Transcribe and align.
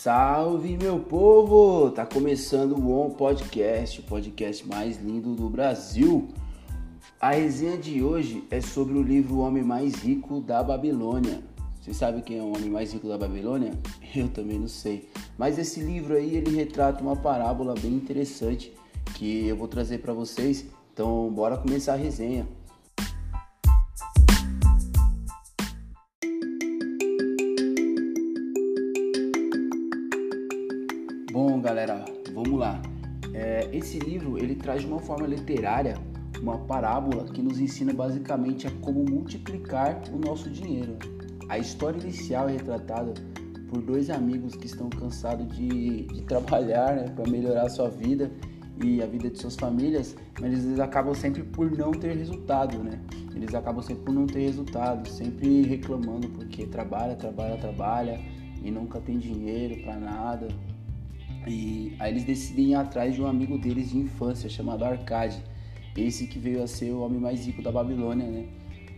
Salve 0.00 0.76
meu 0.76 1.00
povo! 1.00 1.90
Tá 1.90 2.06
começando 2.06 2.78
o 2.78 2.92
On 2.92 3.10
Podcast, 3.10 3.98
o 3.98 4.04
podcast 4.04 4.64
mais 4.64 4.96
lindo 5.02 5.34
do 5.34 5.50
Brasil. 5.50 6.28
A 7.20 7.32
resenha 7.32 7.76
de 7.76 8.00
hoje 8.00 8.44
é 8.48 8.60
sobre 8.60 8.96
o 8.96 9.02
livro 9.02 9.34
O 9.34 9.38
Homem 9.40 9.64
Mais 9.64 9.96
Rico 9.96 10.40
da 10.40 10.62
Babilônia. 10.62 11.42
Você 11.80 11.92
sabe 11.92 12.22
quem 12.22 12.38
é 12.38 12.42
o 12.42 12.54
homem 12.54 12.70
mais 12.70 12.92
rico 12.92 13.08
da 13.08 13.18
Babilônia? 13.18 13.72
Eu 14.14 14.28
também 14.28 14.56
não 14.56 14.68
sei. 14.68 15.10
Mas 15.36 15.58
esse 15.58 15.80
livro 15.80 16.14
aí 16.14 16.36
ele 16.36 16.54
retrata 16.54 17.02
uma 17.02 17.16
parábola 17.16 17.74
bem 17.74 17.94
interessante 17.94 18.72
que 19.16 19.48
eu 19.48 19.56
vou 19.56 19.66
trazer 19.66 19.98
para 19.98 20.12
vocês. 20.12 20.64
Então, 20.94 21.28
bora 21.28 21.56
começar 21.56 21.94
a 21.94 21.96
resenha. 21.96 22.46
Vamos 32.42 32.58
lá. 32.58 32.80
É, 33.34 33.68
esse 33.72 33.98
livro 33.98 34.38
ele 34.38 34.54
traz 34.54 34.82
de 34.82 34.86
uma 34.86 35.00
forma 35.00 35.26
literária 35.26 35.96
uma 36.40 36.56
parábola 36.56 37.24
que 37.24 37.42
nos 37.42 37.58
ensina 37.58 37.92
basicamente 37.92 38.66
a 38.66 38.70
como 38.80 39.04
multiplicar 39.04 40.00
o 40.12 40.18
nosso 40.18 40.48
dinheiro. 40.48 40.96
A 41.48 41.58
história 41.58 41.98
inicial 41.98 42.48
é 42.48 42.52
retratada 42.52 43.12
por 43.68 43.82
dois 43.82 44.08
amigos 44.08 44.54
que 44.54 44.66
estão 44.66 44.88
cansados 44.88 45.48
de, 45.56 46.06
de 46.06 46.22
trabalhar 46.26 46.94
né, 46.94 47.08
para 47.08 47.28
melhorar 47.28 47.66
a 47.66 47.68
sua 47.68 47.88
vida 47.88 48.30
e 48.82 49.02
a 49.02 49.06
vida 49.06 49.28
de 49.28 49.36
suas 49.36 49.56
famílias, 49.56 50.14
mas 50.40 50.64
eles 50.64 50.78
acabam 50.78 51.12
sempre 51.12 51.42
por 51.42 51.68
não 51.76 51.90
ter 51.90 52.16
resultado, 52.16 52.78
né? 52.78 53.00
Eles 53.34 53.52
acabam 53.52 53.82
sempre 53.82 54.04
por 54.04 54.14
não 54.14 54.26
ter 54.26 54.42
resultado, 54.42 55.08
sempre 55.08 55.62
reclamando 55.62 56.28
porque 56.28 56.64
trabalha, 56.66 57.16
trabalha, 57.16 57.56
trabalha 57.56 58.20
e 58.62 58.70
nunca 58.70 59.00
tem 59.00 59.18
dinheiro 59.18 59.82
para 59.82 59.96
nada, 59.96 60.48
e 61.48 61.96
aí 61.98 62.12
eles 62.12 62.24
decidem 62.24 62.70
ir 62.70 62.74
atrás 62.74 63.14
de 63.14 63.22
um 63.22 63.26
amigo 63.26 63.58
deles 63.58 63.90
de 63.90 63.98
infância 63.98 64.48
chamado 64.48 64.84
Arcade. 64.84 65.42
Esse 65.96 66.26
que 66.26 66.38
veio 66.38 66.62
a 66.62 66.66
ser 66.66 66.92
o 66.92 67.00
homem 67.00 67.18
mais 67.18 67.44
rico 67.46 67.62
da 67.62 67.72
Babilônia, 67.72 68.26
né? 68.26 68.46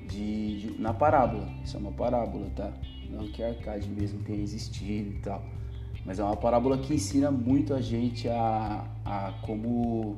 De, 0.08 0.60
de, 0.60 0.80
na 0.80 0.92
parábola. 0.92 1.48
Isso 1.64 1.76
é 1.76 1.80
uma 1.80 1.92
parábola, 1.92 2.50
tá? 2.56 2.72
Não 3.08 3.28
que 3.28 3.42
Arcade 3.42 3.88
mesmo 3.88 4.22
tenha 4.22 4.42
existido 4.42 5.10
e 5.10 5.20
tal. 5.20 5.42
Mas 6.04 6.18
é 6.18 6.24
uma 6.24 6.36
parábola 6.36 6.78
que 6.78 6.94
ensina 6.94 7.30
muito 7.30 7.72
a 7.72 7.80
gente 7.80 8.28
a, 8.28 8.86
a 9.04 9.32
como 9.42 10.16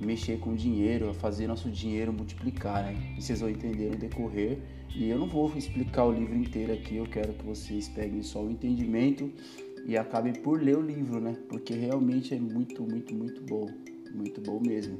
mexer 0.00 0.38
com 0.38 0.54
dinheiro, 0.54 1.10
a 1.10 1.14
fazer 1.14 1.46
nosso 1.46 1.70
dinheiro 1.70 2.12
multiplicar, 2.12 2.84
né? 2.84 3.14
E 3.16 3.22
vocês 3.22 3.40
vão 3.40 3.48
entender 3.48 3.90
no 3.90 3.96
decorrer. 3.96 4.58
E 4.94 5.08
eu 5.08 5.18
não 5.18 5.26
vou 5.26 5.50
explicar 5.56 6.04
o 6.04 6.12
livro 6.12 6.36
inteiro 6.36 6.72
aqui, 6.72 6.96
eu 6.96 7.06
quero 7.06 7.32
que 7.32 7.44
vocês 7.44 7.88
peguem 7.88 8.22
só 8.22 8.42
o 8.42 8.50
entendimento 8.50 9.32
e 9.84 9.96
acabem 9.96 10.32
por 10.32 10.60
ler 10.60 10.76
o 10.76 10.82
livro, 10.82 11.20
né? 11.20 11.36
Porque 11.48 11.74
realmente 11.74 12.34
é 12.34 12.38
muito, 12.38 12.82
muito, 12.82 13.14
muito 13.14 13.42
bom, 13.42 13.66
muito 14.14 14.40
bom 14.40 14.60
mesmo, 14.60 14.98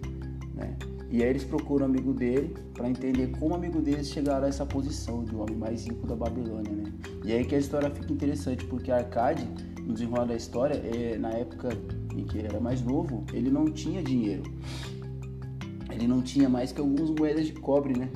né? 0.55 0.77
E 1.11 1.23
aí 1.23 1.29
eles 1.29 1.45
procuram 1.45 1.87
um 1.87 1.91
amigo 1.91 2.15
dele 2.15 2.55
para 2.73 2.89
entender 2.89 3.33
como 3.39 3.53
o 3.53 3.55
amigo 3.55 3.83
deles 3.83 4.09
chegaram 4.09 4.47
a 4.47 4.49
essa 4.49 4.65
posição 4.65 5.23
de 5.23 5.37
homem 5.37 5.57
mais 5.57 5.87
rico 5.87 6.07
da 6.07 6.17
Babilônia, 6.17 6.73
né? 6.73 6.93
E 7.23 7.33
aí 7.33 7.45
que 7.45 7.55
a 7.55 7.59
história 7.59 7.91
fica 7.91 8.11
interessante, 8.11 8.65
porque 8.65 8.91
Arcade, 8.91 9.47
no 9.83 9.93
desenrolar 9.93 10.25
da 10.25 10.35
história, 10.35 10.75
é, 10.75 11.19
na 11.19 11.31
época 11.31 11.69
em 12.17 12.25
que 12.25 12.39
ele 12.39 12.49
era 12.49 12.59
mais 12.59 12.81
novo, 12.81 13.25
ele 13.33 13.51
não 13.51 13.67
tinha 13.67 14.03
dinheiro. 14.03 14.43
Ele 15.91 16.07
não 16.07 16.23
tinha 16.23 16.49
mais 16.49 16.73
que 16.73 16.81
algumas 16.81 17.11
moedas 17.11 17.47
de 17.47 17.53
cobre, 17.53 17.99
né? 17.99 18.09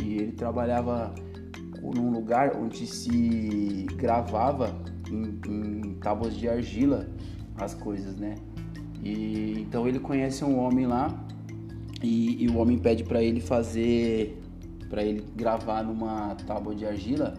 E 0.00 0.14
ele 0.14 0.32
trabalhava 0.32 1.12
num 1.82 2.12
lugar 2.12 2.56
onde 2.56 2.86
se 2.86 3.86
gravava 3.96 4.80
em, 5.10 5.40
em 5.50 5.77
tábuas 6.00 6.34
de 6.34 6.48
argila 6.48 7.08
as 7.56 7.74
coisas, 7.74 8.16
né? 8.16 8.36
E 9.02 9.60
então 9.60 9.86
ele 9.86 9.98
conhece 9.98 10.44
um 10.44 10.58
homem 10.58 10.86
lá 10.86 11.26
e, 12.02 12.44
e 12.44 12.48
o 12.48 12.56
homem 12.56 12.78
pede 12.78 13.04
para 13.04 13.22
ele 13.22 13.40
fazer, 13.40 14.40
para 14.88 15.02
ele 15.02 15.24
gravar 15.36 15.82
numa 15.82 16.34
tábua 16.46 16.74
de 16.74 16.86
argila 16.86 17.34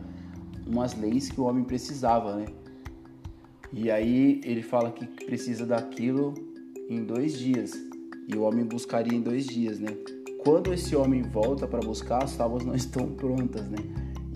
umas 0.68 0.96
leis 0.96 1.30
que 1.30 1.40
o 1.40 1.46
homem 1.46 1.64
precisava, 1.64 2.36
né? 2.36 2.46
E 3.72 3.90
aí 3.92 4.42
ele 4.44 4.62
fala 4.62 4.92
que 4.92 5.06
precisa 5.26 5.66
daquilo 5.66 6.34
em 6.90 7.04
dois 7.04 7.38
dias 7.38 7.72
e 8.28 8.36
o 8.36 8.42
homem 8.42 8.66
buscaria 8.66 9.16
em 9.16 9.22
dois 9.22 9.46
dias, 9.46 9.80
né? 9.80 9.96
Quando 10.44 10.74
esse 10.74 10.96
homem 10.96 11.22
volta 11.22 11.68
para 11.68 11.80
buscar, 11.80 12.24
as 12.24 12.36
tábuas 12.36 12.64
não 12.64 12.74
estão 12.76 13.08
prontas, 13.08 13.70
né? 13.70 13.78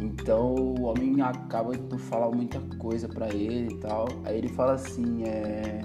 Então 0.03 0.53
o 0.53 0.83
homem 0.83 1.21
acaba 1.21 1.71
por 1.77 1.97
falar 1.97 2.29
muita 2.29 2.59
coisa 2.77 3.07
para 3.07 3.33
ele 3.33 3.73
e 3.73 3.77
tal. 3.77 4.09
Aí 4.25 4.37
ele 4.37 4.49
fala 4.49 4.73
assim, 4.73 5.23
é, 5.23 5.81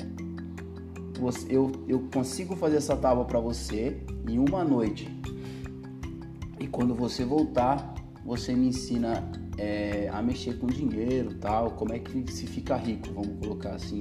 eu, 1.48 1.70
eu 1.86 2.00
consigo 2.12 2.56
fazer 2.56 2.78
essa 2.78 2.96
tábua 2.96 3.24
para 3.24 3.38
você 3.38 3.96
em 4.28 4.40
uma 4.40 4.64
noite. 4.64 5.08
E 6.58 6.66
quando 6.66 6.96
você 6.96 7.24
voltar, 7.24 7.94
você 8.24 8.54
me 8.54 8.66
ensina 8.68 9.30
é, 9.56 10.10
a 10.12 10.20
mexer 10.20 10.58
com 10.58 10.66
dinheiro, 10.66 11.34
tal, 11.34 11.70
como 11.72 11.92
é 11.92 12.00
que 12.00 12.30
se 12.32 12.48
fica 12.48 12.76
rico, 12.76 13.12
vamos 13.14 13.38
colocar 13.38 13.76
assim, 13.76 14.00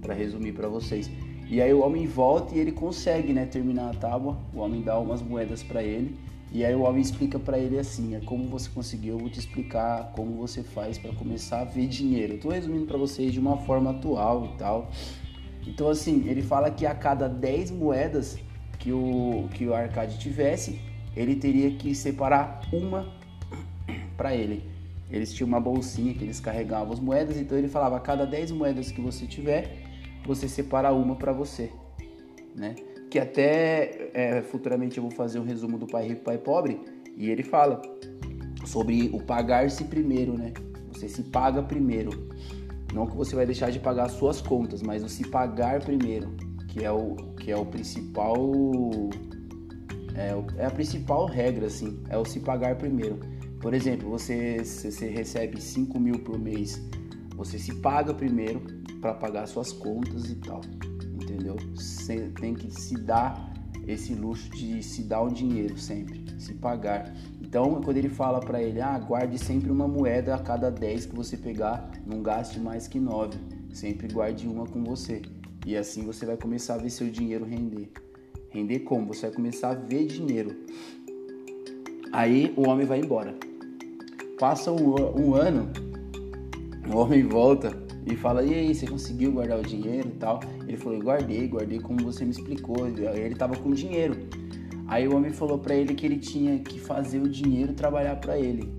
para 0.00 0.12
resumir 0.12 0.52
para 0.52 0.66
vocês. 0.66 1.08
E 1.48 1.62
aí 1.62 1.72
o 1.72 1.82
homem 1.82 2.04
volta 2.08 2.52
e 2.56 2.58
ele 2.58 2.72
consegue, 2.72 3.32
né, 3.32 3.46
terminar 3.46 3.90
a 3.90 3.94
tábua. 3.94 4.40
O 4.52 4.58
homem 4.58 4.82
dá 4.82 4.98
umas 4.98 5.22
moedas 5.22 5.62
para 5.62 5.84
ele 5.84 6.18
e 6.52 6.64
aí 6.64 6.74
o 6.74 6.82
homem 6.82 7.00
explica 7.00 7.38
para 7.38 7.58
ele 7.58 7.78
assim, 7.78 8.14
é 8.14 8.20
como 8.20 8.46
você 8.46 8.68
conseguiu, 8.68 9.14
eu 9.14 9.18
vou 9.18 9.30
te 9.30 9.38
explicar 9.38 10.12
como 10.14 10.36
você 10.36 10.62
faz 10.62 10.98
para 10.98 11.10
começar 11.14 11.60
a 11.60 11.64
ver 11.64 11.86
dinheiro. 11.86 12.36
Tô 12.36 12.50
resumindo 12.50 12.84
para 12.84 12.98
vocês 12.98 13.32
de 13.32 13.40
uma 13.40 13.56
forma 13.56 13.90
atual 13.90 14.44
e 14.44 14.58
tal. 14.58 14.90
Então 15.66 15.88
assim, 15.88 16.28
ele 16.28 16.42
fala 16.42 16.70
que 16.70 16.84
a 16.84 16.94
cada 16.94 17.26
10 17.26 17.70
moedas 17.70 18.38
que 18.78 18.92
o 18.92 19.48
que 19.54 19.66
o 19.66 19.72
Arcade 19.72 20.18
tivesse, 20.18 20.78
ele 21.16 21.36
teria 21.36 21.70
que 21.70 21.94
separar 21.94 22.60
uma 22.70 23.10
para 24.16 24.34
ele. 24.34 24.62
Eles 25.10 25.32
tinham 25.32 25.48
uma 25.48 25.60
bolsinha 25.60 26.12
que 26.12 26.24
eles 26.24 26.38
carregavam 26.40 26.92
as 26.92 27.00
moedas, 27.00 27.38
então 27.38 27.56
ele 27.56 27.68
falava: 27.68 27.96
a 27.96 28.00
cada 28.00 28.26
10 28.26 28.50
moedas 28.50 28.90
que 28.90 29.00
você 29.00 29.26
tiver, 29.26 29.84
você 30.26 30.48
separa 30.48 30.92
uma 30.92 31.16
para 31.16 31.32
você, 31.32 31.70
né? 32.54 32.74
Que 33.12 33.18
até 33.18 34.10
é, 34.14 34.40
futuramente 34.40 34.96
eu 34.96 35.02
vou 35.02 35.10
fazer 35.10 35.38
um 35.38 35.44
resumo 35.44 35.76
do 35.76 35.86
Pai 35.86 36.08
Rico, 36.08 36.22
Pai 36.22 36.38
Pobre, 36.38 36.80
e 37.14 37.28
ele 37.28 37.42
fala 37.42 37.82
sobre 38.64 39.10
o 39.12 39.20
pagar-se 39.20 39.84
primeiro, 39.84 40.32
né? 40.32 40.54
Você 40.90 41.10
se 41.10 41.24
paga 41.24 41.62
primeiro. 41.62 42.30
Não 42.94 43.06
que 43.06 43.14
você 43.14 43.36
vai 43.36 43.44
deixar 43.44 43.70
de 43.70 43.78
pagar 43.78 44.06
as 44.06 44.12
suas 44.12 44.40
contas, 44.40 44.80
mas 44.80 45.04
o 45.04 45.10
se 45.10 45.28
pagar 45.28 45.84
primeiro, 45.84 46.34
que 46.68 46.82
é 46.82 46.90
o, 46.90 47.16
que 47.36 47.50
é 47.52 47.56
o 47.56 47.66
principal. 47.66 48.50
É, 50.14 50.62
é 50.62 50.64
a 50.64 50.70
principal 50.70 51.26
regra, 51.26 51.66
assim, 51.66 52.02
é 52.08 52.16
o 52.16 52.24
se 52.24 52.40
pagar 52.40 52.76
primeiro. 52.76 53.20
Por 53.60 53.74
exemplo, 53.74 54.08
você, 54.08 54.64
você 54.64 55.10
recebe 55.10 55.60
5 55.60 56.00
mil 56.00 56.18
por 56.20 56.38
mês, 56.38 56.82
você 57.36 57.58
se 57.58 57.74
paga 57.74 58.14
primeiro 58.14 58.62
para 59.02 59.12
pagar 59.12 59.46
suas 59.46 59.70
contas 59.70 60.30
e 60.30 60.36
tal 60.36 60.62
entendeu? 61.22 61.56
Você 61.74 62.30
tem 62.40 62.54
que 62.54 62.70
se 62.70 62.96
dar 62.96 63.52
esse 63.86 64.14
luxo 64.14 64.50
de 64.50 64.82
se 64.82 65.02
dar 65.02 65.22
o 65.22 65.30
dinheiro 65.30 65.76
sempre, 65.76 66.24
se 66.38 66.54
pagar. 66.54 67.14
Então, 67.40 67.80
quando 67.82 67.96
ele 67.96 68.08
fala 68.08 68.40
para 68.40 68.62
ele, 68.62 68.80
ah, 68.80 68.98
guarde 68.98 69.38
sempre 69.38 69.70
uma 69.70 69.88
moeda 69.88 70.34
a 70.34 70.38
cada 70.38 70.70
10 70.70 71.06
que 71.06 71.16
você 71.16 71.36
pegar, 71.36 71.90
não 72.06 72.22
gaste 72.22 72.60
mais 72.60 72.86
que 72.86 73.00
9, 73.00 73.38
sempre 73.72 74.08
guarde 74.08 74.46
uma 74.46 74.66
com 74.66 74.84
você. 74.84 75.22
E 75.66 75.76
assim 75.76 76.04
você 76.04 76.26
vai 76.26 76.36
começar 76.36 76.74
a 76.74 76.78
ver 76.78 76.90
seu 76.90 77.08
dinheiro 77.08 77.44
render. 77.44 77.90
Render 78.50 78.80
como? 78.80 79.12
Você 79.12 79.26
vai 79.26 79.34
começar 79.34 79.70
a 79.70 79.74
ver 79.74 80.06
dinheiro. 80.06 80.56
Aí 82.12 82.52
o 82.56 82.68
homem 82.68 82.86
vai 82.86 83.00
embora. 83.00 83.34
Passa 84.38 84.72
um, 84.72 84.94
um 85.20 85.34
ano, 85.34 85.70
o 86.92 86.96
homem 86.96 87.22
volta 87.22 87.81
e 88.06 88.16
fala: 88.16 88.42
E 88.42 88.54
aí, 88.54 88.74
você 88.74 88.86
conseguiu 88.86 89.32
guardar 89.32 89.58
o 89.58 89.62
dinheiro 89.62 90.08
e 90.08 90.18
tal? 90.18 90.40
Ele 90.66 90.76
falou: 90.76 90.98
Guardei, 91.00 91.46
guardei 91.46 91.80
como 91.80 92.02
você 92.02 92.24
me 92.24 92.30
explicou. 92.30 92.86
Ele 92.86 93.34
tava 93.34 93.56
com 93.56 93.70
dinheiro. 93.70 94.16
Aí 94.92 95.08
o 95.08 95.16
homem 95.16 95.32
falou 95.32 95.58
para 95.58 95.74
ele 95.74 95.94
que 95.94 96.04
ele 96.04 96.18
tinha 96.18 96.58
que 96.58 96.78
fazer 96.78 97.18
o 97.18 97.28
dinheiro 97.28 97.72
trabalhar 97.72 98.16
para 98.16 98.38
ele, 98.38 98.74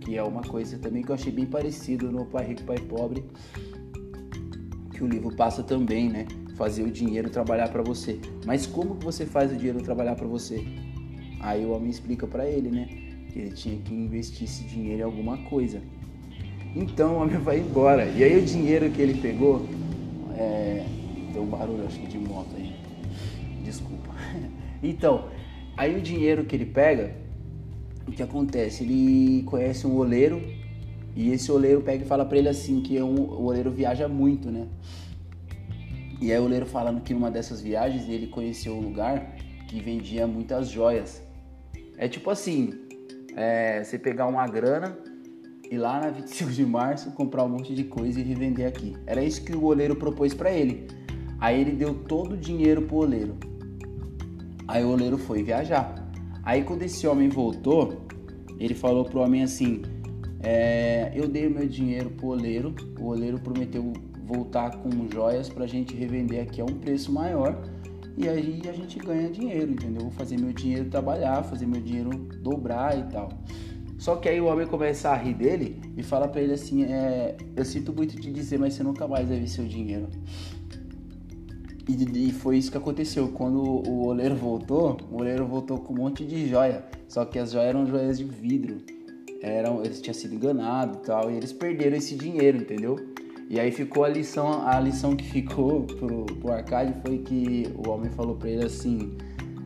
que 0.00 0.16
é 0.16 0.22
uma 0.22 0.42
coisa 0.42 0.78
também 0.78 1.02
que 1.02 1.10
eu 1.10 1.14
achei 1.14 1.32
bem 1.32 1.46
parecido 1.46 2.12
no 2.12 2.24
Pai 2.26 2.46
Rico, 2.46 2.62
Pai 2.62 2.78
Pobre, 2.78 3.24
que 4.92 5.02
o 5.02 5.06
livro 5.08 5.34
passa 5.34 5.62
também, 5.62 6.08
né? 6.08 6.26
Fazer 6.54 6.84
o 6.84 6.90
dinheiro 6.90 7.28
trabalhar 7.28 7.70
para 7.70 7.82
você. 7.82 8.20
Mas 8.46 8.66
como 8.66 8.96
que 8.96 9.04
você 9.04 9.26
faz 9.26 9.50
o 9.50 9.56
dinheiro 9.56 9.82
trabalhar 9.82 10.14
para 10.14 10.28
você? 10.28 10.64
Aí 11.40 11.64
o 11.64 11.70
homem 11.70 11.90
explica 11.90 12.26
para 12.26 12.48
ele, 12.48 12.70
né? 12.70 12.86
Que 13.32 13.40
ele 13.40 13.50
tinha 13.52 13.78
que 13.78 13.92
investir 13.92 14.44
esse 14.44 14.64
dinheiro 14.64 15.00
em 15.00 15.04
alguma 15.04 15.38
coisa. 15.38 15.82
Então 16.74 17.14
o 17.14 17.22
homem 17.22 17.38
vai 17.40 17.58
embora. 17.58 18.04
E 18.06 18.22
aí 18.22 18.38
o 18.38 18.44
dinheiro 18.44 18.90
que 18.90 19.00
ele 19.00 19.20
pegou. 19.20 19.66
É... 20.36 20.84
Tem 21.32 21.42
um 21.42 21.46
barulho 21.46 21.84
acho 21.86 21.98
que 21.98 22.06
de 22.06 22.18
moto 22.18 22.50
aí. 22.56 22.74
Desculpa. 23.64 24.08
Então, 24.80 25.28
aí 25.76 25.96
o 25.96 26.00
dinheiro 26.00 26.44
que 26.44 26.54
ele 26.54 26.64
pega, 26.64 27.12
o 28.06 28.12
que 28.12 28.22
acontece? 28.22 28.84
Ele 28.84 29.42
conhece 29.42 29.88
um 29.88 29.96
oleiro 29.96 30.40
E 31.16 31.32
esse 31.32 31.50
oleiro 31.50 31.80
pega 31.80 32.04
e 32.04 32.06
fala 32.06 32.24
para 32.24 32.38
ele 32.38 32.48
assim 32.48 32.80
que 32.80 32.96
é 32.96 33.02
um, 33.02 33.16
o 33.16 33.46
oleiro 33.46 33.72
viaja 33.72 34.06
muito, 34.06 34.52
né? 34.52 34.68
E 36.20 36.32
aí 36.32 36.38
o 36.38 36.44
oleiro 36.44 36.64
falando 36.64 37.00
que 37.00 37.12
numa 37.12 37.28
dessas 37.28 37.60
viagens 37.60 38.08
ele 38.08 38.28
conheceu 38.28 38.74
um 38.74 38.80
lugar 38.80 39.34
que 39.66 39.80
vendia 39.80 40.28
muitas 40.28 40.68
joias. 40.68 41.20
É 41.96 42.06
tipo 42.06 42.30
assim, 42.30 42.74
é, 43.36 43.82
você 43.82 43.98
pegar 43.98 44.28
uma 44.28 44.46
grana 44.46 44.96
e 45.70 45.76
lá 45.76 46.00
na 46.00 46.10
25 46.10 46.50
de 46.50 46.64
março 46.64 47.10
comprar 47.12 47.44
um 47.44 47.48
monte 47.48 47.74
de 47.74 47.84
coisa 47.84 48.20
e 48.20 48.22
revender 48.22 48.66
aqui. 48.66 48.96
Era 49.06 49.22
isso 49.22 49.42
que 49.44 49.54
o 49.54 49.64
oleiro 49.64 49.96
propôs 49.96 50.32
para 50.32 50.50
ele. 50.50 50.86
Aí 51.38 51.60
ele 51.60 51.72
deu 51.72 51.94
todo 51.94 52.32
o 52.32 52.36
dinheiro 52.36 52.82
pro 52.82 52.96
oleiro. 52.98 53.36
Aí 54.66 54.84
o 54.84 54.88
oleiro 54.88 55.18
foi 55.18 55.42
viajar. 55.42 56.10
Aí 56.42 56.62
quando 56.62 56.82
esse 56.82 57.06
homem 57.06 57.28
voltou, 57.28 58.06
ele 58.58 58.74
falou 58.74 59.04
pro 59.04 59.20
homem 59.20 59.42
assim: 59.42 59.82
é, 60.40 61.12
Eu 61.14 61.28
dei 61.28 61.46
o 61.46 61.50
meu 61.50 61.68
dinheiro 61.68 62.10
pro 62.10 62.28
oleiro, 62.28 62.74
o 62.98 63.06
oleiro 63.06 63.38
prometeu 63.38 63.92
voltar 64.24 64.76
com 64.78 64.90
joias 65.10 65.48
pra 65.48 65.66
gente 65.66 65.94
revender 65.94 66.42
aqui 66.42 66.60
a 66.60 66.64
um 66.64 66.74
preço 66.78 67.10
maior 67.10 67.62
e 68.18 68.28
aí 68.28 68.62
a 68.68 68.72
gente 68.72 68.98
ganha 68.98 69.30
dinheiro, 69.30 69.70
entendeu? 69.70 70.02
Vou 70.02 70.10
fazer 70.10 70.40
meu 70.40 70.52
dinheiro 70.52 70.90
trabalhar, 70.90 71.44
fazer 71.44 71.66
meu 71.66 71.80
dinheiro 71.80 72.10
dobrar 72.42 72.98
e 72.98 73.04
tal. 73.04 73.28
Só 73.98 74.14
que 74.14 74.28
aí 74.28 74.40
o 74.40 74.46
homem 74.46 74.66
começa 74.66 75.10
a 75.10 75.16
rir 75.16 75.34
dele 75.34 75.80
e 75.96 76.02
fala 76.04 76.28
para 76.28 76.40
ele 76.40 76.52
assim: 76.52 76.84
é, 76.84 77.36
Eu 77.56 77.64
sinto 77.64 77.92
muito 77.92 78.16
te 78.16 78.30
dizer, 78.30 78.58
mas 78.58 78.74
você 78.74 78.82
nunca 78.84 79.08
mais 79.08 79.28
vai 79.28 79.40
ver 79.40 79.48
seu 79.48 79.64
dinheiro. 79.64 80.08
E, 81.88 82.28
e, 82.28 82.32
foi 82.32 82.58
isso 82.58 82.70
que 82.70 82.76
aconteceu. 82.76 83.28
Quando 83.28 83.60
o 83.60 84.06
oleiro 84.06 84.36
voltou, 84.36 84.98
o 85.10 85.16
oleiro 85.16 85.46
voltou 85.46 85.78
com 85.78 85.94
um 85.94 85.96
monte 85.96 86.24
de 86.24 86.48
joia. 86.48 86.84
Só 87.08 87.24
que 87.24 87.38
as 87.38 87.50
joias 87.50 87.70
eram 87.70 87.86
joias 87.86 88.18
de 88.18 88.24
vidro. 88.24 88.76
Eram, 89.42 89.82
eles 89.82 90.00
tinham 90.00 90.14
sido 90.14 90.34
enganados 90.34 90.98
e 90.98 91.00
tal. 91.00 91.30
E 91.30 91.34
eles 91.34 91.52
perderam 91.52 91.96
esse 91.96 92.14
dinheiro, 92.14 92.58
entendeu? 92.58 92.96
E 93.50 93.58
aí 93.58 93.72
ficou 93.72 94.04
a 94.04 94.08
lição, 94.08 94.66
a 94.66 94.78
lição 94.78 95.16
que 95.16 95.24
ficou 95.24 95.84
pro, 95.84 96.26
pro 96.26 96.52
Arcade 96.52 96.94
foi 97.00 97.18
que 97.18 97.66
o 97.74 97.88
homem 97.88 98.10
falou 98.10 98.36
para 98.36 98.50
ele 98.50 98.66
assim: 98.66 99.16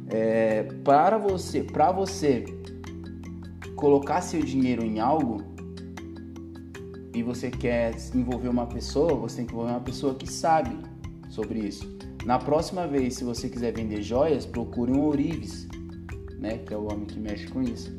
é, 0.09 0.63
para 0.85 1.19
você, 1.19 1.65
para 1.65 1.91
você 1.91 2.45
colocar 3.83 4.21
seu 4.21 4.41
dinheiro 4.41 4.85
em 4.85 5.01
algo 5.01 5.43
e 7.13 7.21
você 7.21 7.51
quer 7.51 7.93
envolver 8.15 8.47
uma 8.47 8.65
pessoa, 8.65 9.13
você 9.17 9.39
tem 9.39 9.47
que 9.47 9.53
envolver 9.53 9.73
uma 9.73 9.81
pessoa 9.81 10.15
que 10.15 10.33
sabe 10.33 10.71
sobre 11.29 11.59
isso. 11.59 11.99
Na 12.25 12.39
próxima 12.39 12.87
vez, 12.87 13.15
se 13.17 13.25
você 13.25 13.49
quiser 13.49 13.73
vender 13.73 14.01
joias, 14.01 14.47
procure 14.47 14.93
um 14.93 15.01
ourives, 15.01 15.67
né, 16.39 16.59
que 16.59 16.73
é 16.73 16.77
o 16.77 16.85
homem 16.93 17.07
que 17.07 17.19
mexe 17.19 17.49
com 17.49 17.61
isso. 17.61 17.91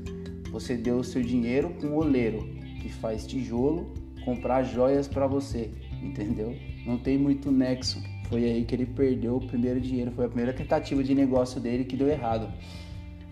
Você 0.54 0.78
deu 0.78 1.00
o 1.00 1.04
seu 1.04 1.22
dinheiro 1.22 1.70
com 1.82 1.88
um 1.88 1.98
oleiro 1.98 2.48
que 2.82 2.88
faz 2.88 3.28
tijolo 3.28 3.94
comprar 4.24 4.64
joias 4.64 5.10
para 5.10 5.28
você, 5.28 5.70
entendeu? 6.02 6.56
Não 6.86 6.98
tem 6.98 7.18
muito 7.18 7.52
nexo. 7.52 8.02
Foi 8.30 8.46
aí 8.46 8.64
que 8.64 8.74
ele 8.74 8.86
perdeu 8.86 9.36
o 9.36 9.46
primeiro 9.46 9.82
dinheiro, 9.82 10.14
foi 10.14 10.28
a 10.28 10.30
primeira 10.30 10.54
tentativa 10.54 11.04
de 11.04 11.14
negócio 11.14 11.60
dele 11.60 11.84
que 11.84 11.98
deu 11.98 12.08
errado. 12.08 12.48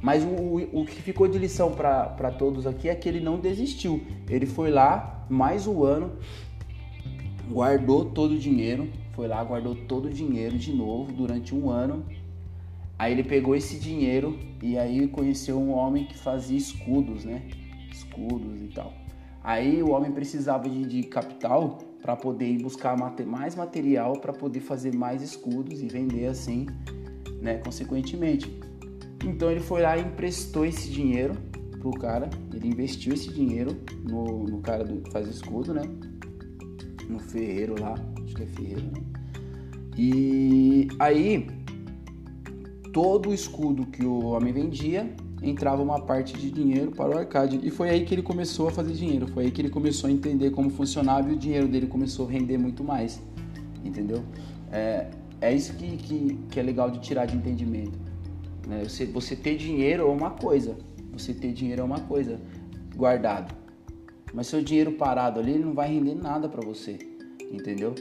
Mas 0.01 0.23
o, 0.23 0.79
o, 0.79 0.85
que 0.85 1.01
ficou 1.01 1.27
de 1.27 1.37
lição 1.37 1.71
para 1.71 2.31
todos 2.31 2.65
aqui 2.65 2.89
é 2.89 2.95
que 2.95 3.07
ele 3.07 3.19
não 3.19 3.39
desistiu. 3.39 4.01
Ele 4.27 4.47
foi 4.47 4.71
lá, 4.71 5.25
mais 5.29 5.67
um 5.67 5.83
ano, 5.83 6.13
guardou 7.51 8.05
todo 8.05 8.31
o 8.31 8.37
dinheiro, 8.37 8.89
foi 9.13 9.27
lá, 9.27 9.43
guardou 9.43 9.75
todo 9.75 10.05
o 10.05 10.09
dinheiro 10.09 10.57
de 10.57 10.73
novo 10.73 11.11
durante 11.11 11.53
um 11.53 11.69
ano. 11.69 12.03
Aí 12.97 13.11
ele 13.11 13.23
pegou 13.23 13.55
esse 13.55 13.79
dinheiro 13.79 14.39
e 14.61 14.77
aí 14.77 15.07
conheceu 15.07 15.59
um 15.59 15.71
homem 15.71 16.05
que 16.05 16.17
fazia 16.17 16.57
escudos, 16.57 17.23
né? 17.23 17.43
Escudos 17.91 18.59
e 18.59 18.67
tal. 18.73 18.93
Aí 19.43 19.81
o 19.83 19.91
homem 19.91 20.11
precisava 20.11 20.67
de, 20.67 20.85
de 20.85 21.03
capital 21.03 21.79
para 22.01 22.15
poder 22.15 22.47
ir 22.47 22.61
buscar 22.61 22.95
mais 23.25 23.55
material 23.55 24.13
para 24.13 24.33
poder 24.33 24.59
fazer 24.59 24.95
mais 24.95 25.21
escudos 25.21 25.81
e 25.81 25.87
vender 25.87 26.25
assim, 26.25 26.65
né? 27.39 27.57
Consequentemente. 27.57 28.70
Então 29.23 29.51
ele 29.51 29.59
foi 29.59 29.81
lá 29.81 29.97
e 29.97 30.01
emprestou 30.01 30.65
esse 30.65 30.89
dinheiro 30.89 31.35
pro 31.79 31.91
cara. 31.91 32.29
Ele 32.53 32.67
investiu 32.67 33.13
esse 33.13 33.29
dinheiro 33.29 33.75
no, 34.07 34.43
no 34.43 34.59
cara 34.59 34.83
do, 34.83 35.01
que 35.01 35.11
faz 35.11 35.27
escudo, 35.27 35.73
né? 35.73 35.83
No 37.09 37.19
ferreiro 37.19 37.75
lá, 37.79 37.95
acho 38.23 38.35
que 38.35 38.43
é 38.43 38.45
ferreiro, 38.45 38.83
né? 38.83 39.01
E 39.97 40.87
aí 40.99 41.47
todo 42.93 43.29
o 43.29 43.33
escudo 43.33 43.85
que 43.85 44.05
o 44.05 44.25
homem 44.25 44.53
vendia 44.53 45.13
entrava 45.41 45.81
uma 45.81 45.99
parte 45.99 46.37
de 46.37 46.51
dinheiro 46.51 46.91
para 46.91 47.09
o 47.09 47.17
arcade. 47.17 47.59
E 47.63 47.69
foi 47.69 47.89
aí 47.89 48.05
que 48.05 48.13
ele 48.13 48.21
começou 48.21 48.67
a 48.67 48.71
fazer 48.71 48.93
dinheiro, 48.93 49.27
foi 49.27 49.45
aí 49.45 49.51
que 49.51 49.61
ele 49.61 49.69
começou 49.69 50.09
a 50.09 50.13
entender 50.13 50.51
como 50.51 50.69
funcionava 50.69 51.29
e 51.29 51.33
o 51.33 51.35
dinheiro 51.35 51.67
dele 51.67 51.87
começou 51.87 52.27
a 52.27 52.31
render 52.31 52.57
muito 52.57 52.83
mais. 52.83 53.21
Entendeu? 53.83 54.23
É, 54.71 55.07
é 55.41 55.53
isso 55.53 55.73
que, 55.73 55.97
que, 55.97 56.39
que 56.49 56.59
é 56.59 56.63
legal 56.63 56.91
de 56.91 56.99
tirar 56.99 57.25
de 57.25 57.35
entendimento. 57.35 58.10
Né? 58.67 58.83
Você, 58.83 59.05
você 59.05 59.35
ter 59.35 59.55
dinheiro 59.57 60.03
é 60.03 60.05
uma 60.05 60.31
coisa, 60.31 60.77
você 61.11 61.33
ter 61.33 61.51
dinheiro 61.51 61.81
é 61.81 61.85
uma 61.85 61.99
coisa 61.99 62.39
guardado. 62.95 63.53
Mas 64.33 64.47
seu 64.47 64.63
dinheiro 64.63 64.93
parado 64.93 65.39
ali, 65.39 65.51
ele 65.51 65.65
não 65.65 65.73
vai 65.73 65.89
render 65.89 66.15
nada 66.15 66.47
para 66.47 66.65
você, 66.65 66.97
entendeu? 67.51 67.93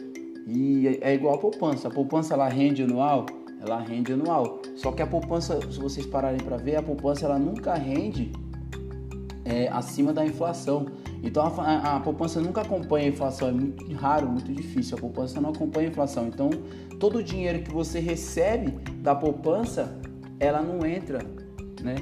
E 0.47 0.87
é, 0.87 1.11
é 1.11 1.15
igual 1.15 1.35
a 1.35 1.39
poupança. 1.39 1.89
A 1.89 1.91
poupança 1.91 2.35
ela 2.35 2.49
rende 2.49 2.83
anual, 2.83 3.27
ela 3.61 3.81
rende 3.81 4.13
anual. 4.13 4.61
Só 4.77 4.93
que 4.93 5.03
a 5.03 5.07
poupança, 5.07 5.61
se 5.71 5.79
vocês 5.79 6.07
pararem 6.07 6.41
para 6.41 6.57
ver, 6.57 6.77
a 6.77 6.83
poupança 6.83 7.27
ela 7.27 7.39
nunca 7.39 7.75
rende 7.75 8.33
é, 9.45 9.69
acima 9.69 10.13
da 10.13 10.25
inflação. 10.25 10.87
Então 11.23 11.45
a, 11.45 11.49
a, 11.49 11.97
a, 11.97 12.01
poupança 12.01 12.41
nunca 12.41 12.63
acompanha 12.63 13.07
a 13.07 13.09
inflação, 13.09 13.49
é 13.49 13.53
muito 13.53 13.93
raro, 13.95 14.29
muito 14.29 14.53
difícil. 14.53 14.97
A 14.97 15.01
poupança 15.01 15.41
não 15.41 15.51
acompanha 15.51 15.89
a 15.89 15.91
inflação. 15.91 16.27
Então 16.29 16.51
todo 16.99 17.19
o 17.19 17.23
dinheiro 17.23 17.63
que 17.63 17.71
você 17.71 17.99
recebe 17.99 18.73
da 19.03 19.15
poupança, 19.15 20.01
ela 20.41 20.63
não 20.63 20.85
entra, 20.87 21.21
né? 21.83 21.97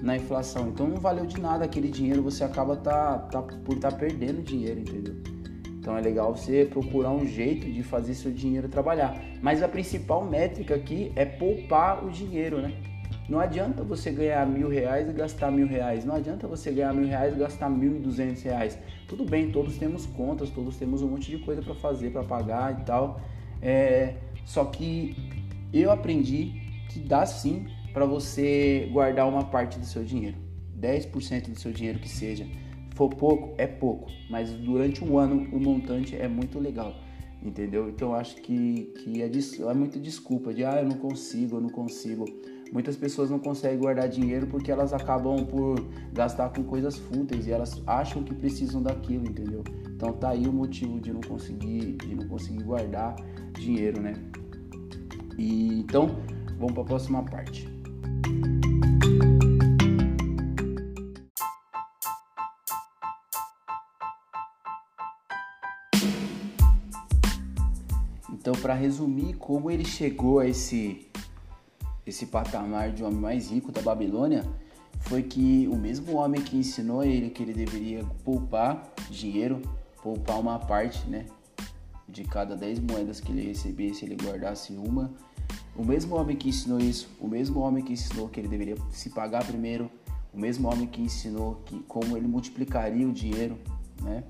Na 0.00 0.16
inflação. 0.16 0.68
Então 0.68 0.88
não 0.88 0.96
valeu 0.96 1.26
de 1.26 1.38
nada 1.38 1.64
aquele 1.64 1.88
dinheiro, 1.88 2.22
você 2.22 2.42
acaba 2.42 2.74
tá, 2.74 3.18
tá 3.18 3.42
por 3.42 3.76
estar 3.76 3.92
tá 3.92 3.96
perdendo 3.96 4.42
dinheiro, 4.42 4.80
entendeu? 4.80 5.14
Então 5.66 5.96
é 5.96 6.00
legal 6.00 6.34
você 6.34 6.64
procurar 6.64 7.10
um 7.10 7.26
jeito 7.26 7.70
de 7.70 7.82
fazer 7.82 8.14
seu 8.14 8.32
dinheiro 8.32 8.68
trabalhar. 8.70 9.22
Mas 9.42 9.62
a 9.62 9.68
principal 9.68 10.24
métrica 10.24 10.74
aqui 10.74 11.12
é 11.14 11.26
poupar 11.26 12.02
o 12.02 12.10
dinheiro, 12.10 12.62
né? 12.62 12.72
Não 13.28 13.38
adianta 13.38 13.82
você 13.82 14.10
ganhar 14.10 14.46
mil 14.46 14.68
reais 14.68 15.08
e 15.08 15.12
gastar 15.12 15.50
mil 15.50 15.66
reais. 15.66 16.04
Não 16.04 16.14
adianta 16.14 16.46
você 16.46 16.70
ganhar 16.70 16.94
mil 16.94 17.06
reais 17.06 17.34
e 17.34 17.38
gastar 17.38 17.68
mil 17.68 17.96
e 17.96 17.98
duzentos 17.98 18.42
reais. 18.42 18.78
Tudo 19.06 19.24
bem, 19.24 19.50
todos 19.50 19.76
temos 19.76 20.06
contas, 20.06 20.48
todos 20.48 20.76
temos 20.76 21.02
um 21.02 21.08
monte 21.08 21.30
de 21.30 21.38
coisa 21.38 21.60
para 21.60 21.74
fazer, 21.74 22.10
para 22.10 22.22
pagar 22.22 22.80
e 22.80 22.84
tal. 22.84 23.20
É, 23.60 24.14
só 24.44 24.64
que 24.64 25.14
eu 25.72 25.90
aprendi 25.90 26.63
que 26.94 27.00
dá 27.00 27.26
sim 27.26 27.66
para 27.92 28.06
você 28.06 28.88
guardar 28.92 29.28
uma 29.28 29.44
parte 29.44 29.78
do 29.78 29.84
seu 29.84 30.04
dinheiro. 30.04 30.36
10% 30.80 31.50
do 31.50 31.58
seu 31.58 31.72
dinheiro 31.72 31.98
que 31.98 32.08
seja 32.08 32.46
for 32.94 33.08
pouco, 33.08 33.54
é 33.58 33.66
pouco, 33.66 34.08
mas 34.30 34.50
durante 34.52 35.04
um 35.04 35.18
ano 35.18 35.48
o 35.52 35.58
montante 35.58 36.14
é 36.16 36.28
muito 36.28 36.60
legal, 36.60 36.94
entendeu? 37.42 37.88
Então 37.88 38.14
acho 38.14 38.36
que, 38.36 38.92
que 39.02 39.20
é, 39.20 39.28
é 39.28 39.74
muita 39.74 39.98
desculpa 39.98 40.54
de 40.54 40.64
ah, 40.64 40.76
eu 40.80 40.88
não 40.88 40.96
consigo, 40.96 41.56
eu 41.56 41.60
não 41.60 41.70
consigo. 41.70 42.24
Muitas 42.72 42.96
pessoas 42.96 43.30
não 43.30 43.38
conseguem 43.38 43.78
guardar 43.78 44.08
dinheiro 44.08 44.46
porque 44.46 44.70
elas 44.70 44.92
acabam 44.92 45.44
por 45.44 45.76
gastar 46.12 46.50
com 46.50 46.62
coisas 46.62 46.96
fúteis 46.96 47.46
e 47.46 47.52
elas 47.52 47.82
acham 47.86 48.22
que 48.22 48.32
precisam 48.32 48.80
daquilo, 48.80 49.26
entendeu? 49.26 49.64
Então 49.88 50.12
tá 50.12 50.30
aí 50.30 50.46
o 50.46 50.52
motivo 50.52 51.00
de 51.00 51.12
não 51.12 51.20
conseguir, 51.20 51.96
de 51.96 52.14
não 52.14 52.28
conseguir 52.28 52.62
guardar 52.62 53.16
dinheiro, 53.58 54.00
né? 54.00 54.14
E 55.36 55.80
então, 55.80 56.16
vamos 56.64 56.72
para 56.72 56.82
a 56.82 56.86
próxima 56.86 57.22
parte. 57.22 57.68
Então, 68.32 68.54
para 68.60 68.74
resumir 68.74 69.34
como 69.34 69.70
ele 69.70 69.84
chegou 69.84 70.38
a 70.38 70.46
esse 70.46 71.06
esse 72.06 72.26
patamar 72.26 72.92
de 72.92 73.02
homem 73.02 73.18
mais 73.18 73.50
rico 73.50 73.72
da 73.72 73.80
Babilônia, 73.80 74.44
foi 75.00 75.22
que 75.22 75.66
o 75.68 75.76
mesmo 75.76 76.16
homem 76.16 76.42
que 76.42 76.54
ensinou 76.54 77.02
ele 77.02 77.30
que 77.30 77.42
ele 77.42 77.54
deveria 77.54 78.04
poupar 78.22 78.92
dinheiro, 79.10 79.62
poupar 80.02 80.38
uma 80.38 80.58
parte, 80.58 81.08
né, 81.08 81.24
de 82.06 82.24
cada 82.24 82.54
10 82.54 82.80
moedas 82.80 83.20
que 83.20 83.32
ele 83.32 83.40
recebesse, 83.40 84.04
ele 84.04 84.16
guardasse 84.16 84.74
uma. 84.74 85.10
O 85.76 85.84
mesmo 85.84 86.16
homem 86.16 86.36
que 86.36 86.48
ensinou 86.48 86.78
isso, 86.78 87.08
o 87.20 87.26
mesmo 87.26 87.60
homem 87.60 87.82
que 87.82 87.92
ensinou 87.92 88.28
que 88.28 88.38
ele 88.38 88.48
deveria 88.48 88.76
se 88.90 89.10
pagar 89.10 89.44
primeiro, 89.44 89.90
o 90.32 90.38
mesmo 90.38 90.68
homem 90.68 90.86
que 90.86 91.00
ensinou 91.00 91.62
que 91.64 91.78
como 91.80 92.16
ele 92.16 92.28
multiplicaria 92.28 93.06
o 93.06 93.12
dinheiro, 93.12 93.58
né? 94.02 94.24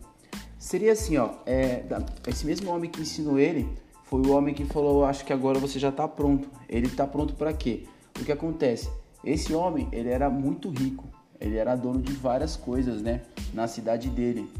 Seria 0.58 0.92
assim, 0.92 1.18
ó, 1.18 1.30
é, 1.44 1.84
esse 2.26 2.46
mesmo 2.46 2.70
homem 2.70 2.90
que 2.90 3.00
ensinou 3.00 3.38
ele 3.38 3.68
foi 4.04 4.22
o 4.22 4.32
homem 4.32 4.54
que 4.54 4.64
falou: 4.64 5.04
Acho 5.04 5.24
que 5.24 5.32
agora 5.32 5.58
você 5.58 5.78
já 5.78 5.88
está 5.88 6.06
pronto. 6.06 6.48
Ele 6.68 6.86
está 6.86 7.06
pronto 7.06 7.34
para 7.34 7.52
quê? 7.52 7.84
O 8.20 8.24
que 8.24 8.32
acontece? 8.32 8.88
Esse 9.24 9.54
homem 9.54 9.88
ele 9.92 10.08
era 10.08 10.30
muito 10.30 10.70
rico, 10.70 11.04
ele 11.40 11.56
era 11.56 11.74
dono 11.74 12.00
de 12.00 12.12
várias 12.12 12.56
coisas, 12.56 13.02
né? 13.02 13.22
Na 13.52 13.66
cidade 13.66 14.08
dele. 14.08 14.50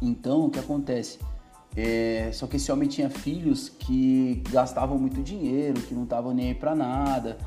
Então, 0.00 0.46
o 0.46 0.50
que 0.50 0.58
acontece? 0.58 1.18
É, 1.76 2.30
só 2.32 2.46
que 2.46 2.56
esse 2.56 2.70
homem 2.70 2.88
tinha 2.88 3.08
filhos 3.08 3.68
que 3.68 4.42
gastavam 4.50 4.98
muito 4.98 5.22
dinheiro, 5.22 5.80
que 5.80 5.94
não 5.94 6.04
estavam 6.04 6.34
nem 6.34 6.48
aí 6.48 6.54
pra 6.54 6.74
nada. 6.74 7.38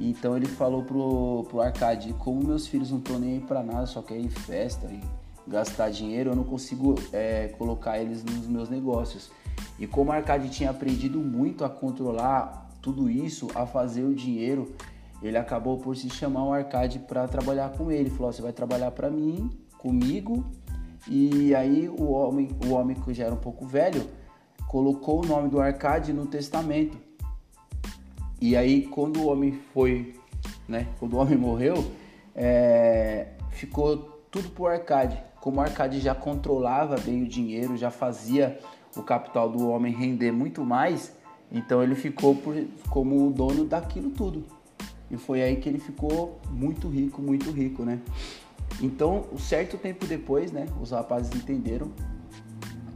Então 0.00 0.36
ele 0.36 0.46
falou 0.46 0.82
pro, 0.82 1.44
pro 1.48 1.60
Arcade, 1.60 2.12
como 2.18 2.44
meus 2.44 2.66
filhos 2.66 2.90
não 2.90 2.98
estão 2.98 3.18
nem 3.18 3.34
aí 3.34 3.40
pra 3.40 3.62
nada, 3.62 3.86
só 3.86 4.00
querem 4.00 4.28
festa 4.28 4.86
e 4.86 5.00
gastar 5.48 5.90
dinheiro, 5.90 6.30
eu 6.30 6.36
não 6.36 6.44
consigo 6.44 6.94
é, 7.12 7.48
colocar 7.58 7.98
eles 7.98 8.22
nos 8.24 8.46
meus 8.46 8.68
negócios. 8.68 9.30
E 9.78 9.86
como 9.86 10.10
o 10.10 10.12
Arcade 10.12 10.50
tinha 10.50 10.70
aprendido 10.70 11.18
muito 11.18 11.64
a 11.64 11.70
controlar 11.70 12.68
tudo 12.80 13.10
isso, 13.10 13.48
a 13.54 13.66
fazer 13.66 14.04
o 14.04 14.14
dinheiro, 14.14 14.72
ele 15.22 15.36
acabou 15.36 15.78
por 15.78 15.96
se 15.96 16.08
chamar 16.10 16.44
o 16.44 16.52
Arcade 16.52 17.00
para 17.00 17.26
trabalhar 17.26 17.70
com 17.70 17.90
ele. 17.90 18.10
Falou: 18.10 18.32
você 18.32 18.42
vai 18.42 18.52
trabalhar 18.52 18.90
para 18.92 19.10
mim, 19.10 19.50
comigo. 19.78 20.44
E 21.06 21.54
aí 21.54 21.88
o 21.88 22.10
homem, 22.10 22.48
o 22.66 22.72
homem 22.72 22.96
que 22.96 23.14
já 23.14 23.26
era 23.26 23.34
um 23.34 23.38
pouco 23.38 23.66
velho, 23.66 24.06
colocou 24.66 25.24
o 25.24 25.26
nome 25.26 25.48
do 25.48 25.60
Arcade 25.60 26.12
no 26.12 26.26
testamento. 26.26 26.98
E 28.40 28.56
aí 28.56 28.86
quando 28.86 29.20
o 29.20 29.26
homem 29.26 29.52
foi, 29.72 30.14
né? 30.68 30.86
Quando 30.98 31.14
o 31.14 31.18
homem 31.18 31.36
morreu, 31.38 31.90
é, 32.34 33.28
ficou 33.50 34.20
tudo 34.30 34.50
pro 34.50 34.66
Arcade. 34.66 35.22
Como 35.40 35.58
o 35.58 35.60
Arcade 35.60 36.00
já 36.00 36.14
controlava 36.14 36.96
bem 36.96 37.22
o 37.22 37.28
dinheiro, 37.28 37.76
já 37.76 37.90
fazia 37.90 38.58
o 38.96 39.02
capital 39.02 39.48
do 39.48 39.68
homem 39.68 39.92
render 39.92 40.32
muito 40.32 40.64
mais, 40.64 41.12
então 41.50 41.82
ele 41.82 41.94
ficou 41.94 42.34
por, 42.34 42.54
como 42.90 43.26
o 43.26 43.32
dono 43.32 43.64
daquilo 43.64 44.10
tudo. 44.10 44.44
E 45.10 45.16
foi 45.16 45.42
aí 45.42 45.56
que 45.56 45.68
ele 45.68 45.78
ficou 45.78 46.38
muito 46.50 46.88
rico, 46.88 47.22
muito 47.22 47.50
rico, 47.50 47.84
né? 47.84 48.00
Então, 48.80 49.26
um 49.32 49.38
certo 49.38 49.76
tempo 49.76 50.06
depois, 50.06 50.52
né, 50.52 50.66
os 50.80 50.90
rapazes 50.92 51.34
entenderam, 51.34 51.90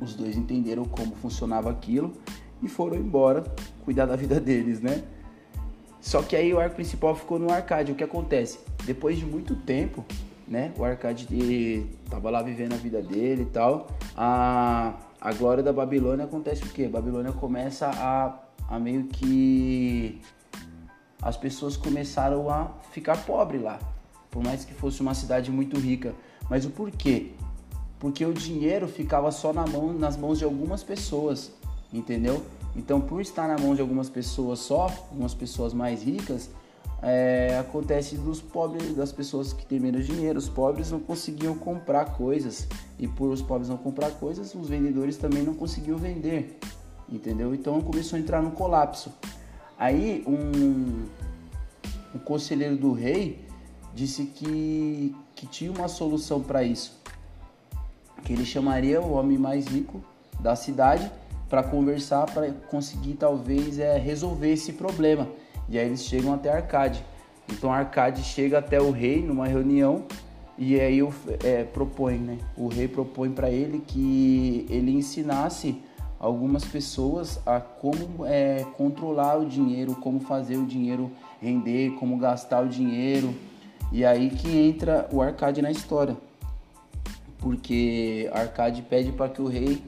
os 0.01 0.15
dois 0.15 0.37
entenderam 0.37 0.85
como 0.85 1.15
funcionava 1.17 1.71
aquilo 1.71 2.13
e 2.63 2.69
foram 2.69 2.97
embora 2.97 3.43
cuidar 3.85 4.07
da 4.07 4.17
vida 4.17 4.41
deles, 4.41 4.81
né? 4.81 5.03
Só 6.01 6.23
que 6.23 6.35
aí 6.35 6.53
o 6.53 6.59
arco 6.59 6.77
principal 6.77 7.15
ficou 7.15 7.39
no 7.39 7.51
arcade. 7.51 7.93
O 7.93 7.95
que 7.95 8.03
acontece? 8.03 8.59
Depois 8.85 9.17
de 9.17 9.25
muito 9.25 9.55
tempo, 9.55 10.05
né, 10.49 10.73
o 10.77 10.85
arcade 10.85 11.87
tava 12.11 12.29
lá 12.29 12.43
vivendo 12.43 12.73
a 12.73 12.77
vida 12.77 13.01
dele 13.01 13.43
e 13.43 13.47
tal. 13.47 13.87
A, 14.17 14.95
a 15.21 15.33
glória 15.33 15.63
da 15.63 15.73
Babilônia 15.73 16.25
acontece 16.25 16.65
o 16.65 16.69
quê? 16.69 16.85
A 16.85 16.89
Babilônia 16.89 17.33
começa 17.33 17.89
a, 17.89 18.39
a 18.69 18.79
meio 18.79 19.05
que 19.05 20.21
as 21.23 21.37
pessoas 21.37 21.77
começaram 21.77 22.51
a 22.51 22.73
ficar 22.91 23.25
pobres 23.25 23.63
lá, 23.63 23.79
por 24.33 24.43
mais 24.43 24.65
que 24.65 24.75
fosse 24.75 25.01
uma 25.03 25.15
cidade 25.15 25.51
muito 25.51 25.79
rica. 25.79 26.15
Mas 26.51 26.65
o 26.65 26.71
porquê? 26.71 27.33
Porque 28.01 28.25
o 28.25 28.33
dinheiro 28.33 28.89
ficava 28.89 29.31
só 29.31 29.53
na 29.53 29.65
mão, 29.65 29.93
nas 29.93 30.17
mãos 30.17 30.39
de 30.39 30.45
algumas 30.45 30.83
pessoas, 30.83 31.53
entendeu? 31.93 32.43
Então, 32.75 33.01
por 33.01 33.21
estar 33.21 33.47
na 33.47 33.63
mão 33.63 33.75
de 33.75 33.83
algumas 33.83 34.09
pessoas 34.09 34.59
só, 34.59 34.85
algumas 35.11 35.35
pessoas 35.35 35.75
mais 35.75 36.03
ricas, 36.03 36.51
é, 37.03 37.59
acontece 37.59 38.17
dos 38.17 38.41
pobres, 38.41 38.95
das 38.95 39.13
pessoas 39.13 39.53
que 39.53 39.67
têm 39.67 39.79
menos 39.79 40.07
dinheiro. 40.07 40.39
Os 40.39 40.49
pobres 40.49 40.91
não 40.91 40.99
conseguiam 40.99 41.55
comprar 41.55 42.17
coisas 42.17 42.67
e 42.99 43.07
por 43.07 43.31
os 43.31 43.43
pobres 43.43 43.69
não 43.69 43.77
comprar 43.77 44.11
coisas, 44.13 44.55
os 44.55 44.69
vendedores 44.69 45.19
também 45.19 45.43
não 45.43 45.55
conseguiam 45.55 45.99
vender, 45.99 46.59
entendeu? 47.09 47.55
Então 47.55 47.81
começou 47.83 48.17
a 48.17 48.21
entrar 48.21 48.41
no 48.41 48.53
colapso. 48.53 49.13
Aí 49.77 50.25
um, 50.27 51.05
um 52.15 52.19
conselheiro 52.21 52.77
do 52.77 52.93
rei 52.93 53.52
disse 53.95 54.25
que, 54.25 55.15
que 55.35 55.47
tinha 55.47 55.71
uma 55.71 55.89
solução 55.89 56.41
para 56.41 56.63
isso, 56.63 57.01
que 58.25 58.33
ele 58.33 58.45
chamaria 58.45 59.01
o 59.01 59.13
homem 59.13 59.39
mais 59.39 59.67
rico 59.67 60.03
da 60.41 60.57
cidade 60.57 61.11
para 61.49 61.63
conversar, 61.63 62.27
para 62.27 62.51
conseguir 62.71 63.15
talvez 63.15 63.79
é, 63.79 63.99
resolver 63.99 64.53
esse 64.53 64.73
problema. 64.73 65.29
E 65.69 65.79
aí 65.79 65.87
eles 65.87 66.03
chegam 66.05 66.33
até 66.33 66.51
Arcade. 66.51 67.05
Então 67.51 67.73
Arcade 67.73 68.23
chega 68.23 68.59
até 68.59 68.81
o 68.81 68.91
rei 68.91 69.23
numa 69.23 69.47
reunião 69.47 70.05
e 70.57 70.81
aí 70.81 71.01
é, 71.45 71.65
propõe, 71.65 72.17
né? 72.17 72.39
O 72.57 72.69
rei 72.69 72.89
propõe 72.89 73.31
para 73.31 73.51
ele 73.51 73.83
que 73.87 74.67
ele 74.71 74.93
ensinasse 74.93 75.77
algumas 76.19 76.65
pessoas 76.65 77.41
a 77.45 77.61
como 77.61 78.25
é, 78.25 78.65
controlar 78.77 79.39
o 79.39 79.45
dinheiro, 79.45 79.95
como 79.97 80.21
fazer 80.21 80.57
o 80.57 80.65
dinheiro 80.65 81.11
render, 81.41 81.91
como 81.99 82.17
gastar 82.17 82.65
o 82.65 82.69
dinheiro. 82.69 83.35
E 83.93 84.05
aí 84.05 84.31
que 84.31 84.49
entra 84.49 85.09
o 85.13 85.21
Arcade 85.21 85.61
na 85.61 85.71
história. 85.71 86.17
Porque 87.39 88.31
Arcade 88.33 88.83
pede 88.83 89.13
para 89.13 89.29
que 89.29 89.43
o 89.43 89.47
rei 89.47 89.83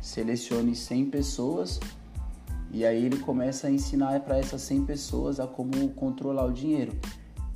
selecione 0.00 0.74
100 0.74 1.06
pessoas 1.06 1.80
e 2.72 2.84
aí 2.84 3.06
ele 3.06 3.18
começa 3.18 3.68
a 3.68 3.70
ensinar 3.70 4.20
para 4.20 4.38
essas 4.38 4.62
100 4.62 4.84
pessoas 4.84 5.40
a 5.40 5.46
como 5.46 5.88
controlar 5.90 6.44
o 6.44 6.52
dinheiro, 6.52 6.98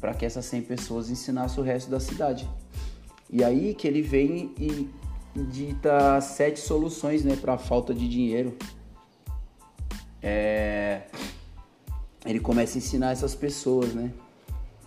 para 0.01 0.15
que 0.15 0.25
essas 0.25 0.45
100 0.47 0.63
pessoas 0.63 1.11
ensinassem 1.11 1.63
o 1.63 1.67
resto 1.67 1.91
da 1.91 2.01
cidade. 2.01 2.49
E 3.29 3.45
aí 3.45 3.75
que 3.75 3.87
ele 3.87 4.03
vem 4.03 4.55
e 4.59 4.89
dita 5.53 6.21
sete 6.21 6.59
soluções 6.59 7.25
né, 7.25 7.37
para 7.37 7.55
a 7.55 7.59
falta 7.59 7.95
de 7.95 8.09
dinheiro. 8.09 8.57
É... 10.23 11.03
Ele 12.25 12.41
começa 12.41 12.77
a 12.77 12.79
ensinar 12.79 13.13
essas 13.13 13.35
pessoas, 13.35 13.95
né? 13.95 14.13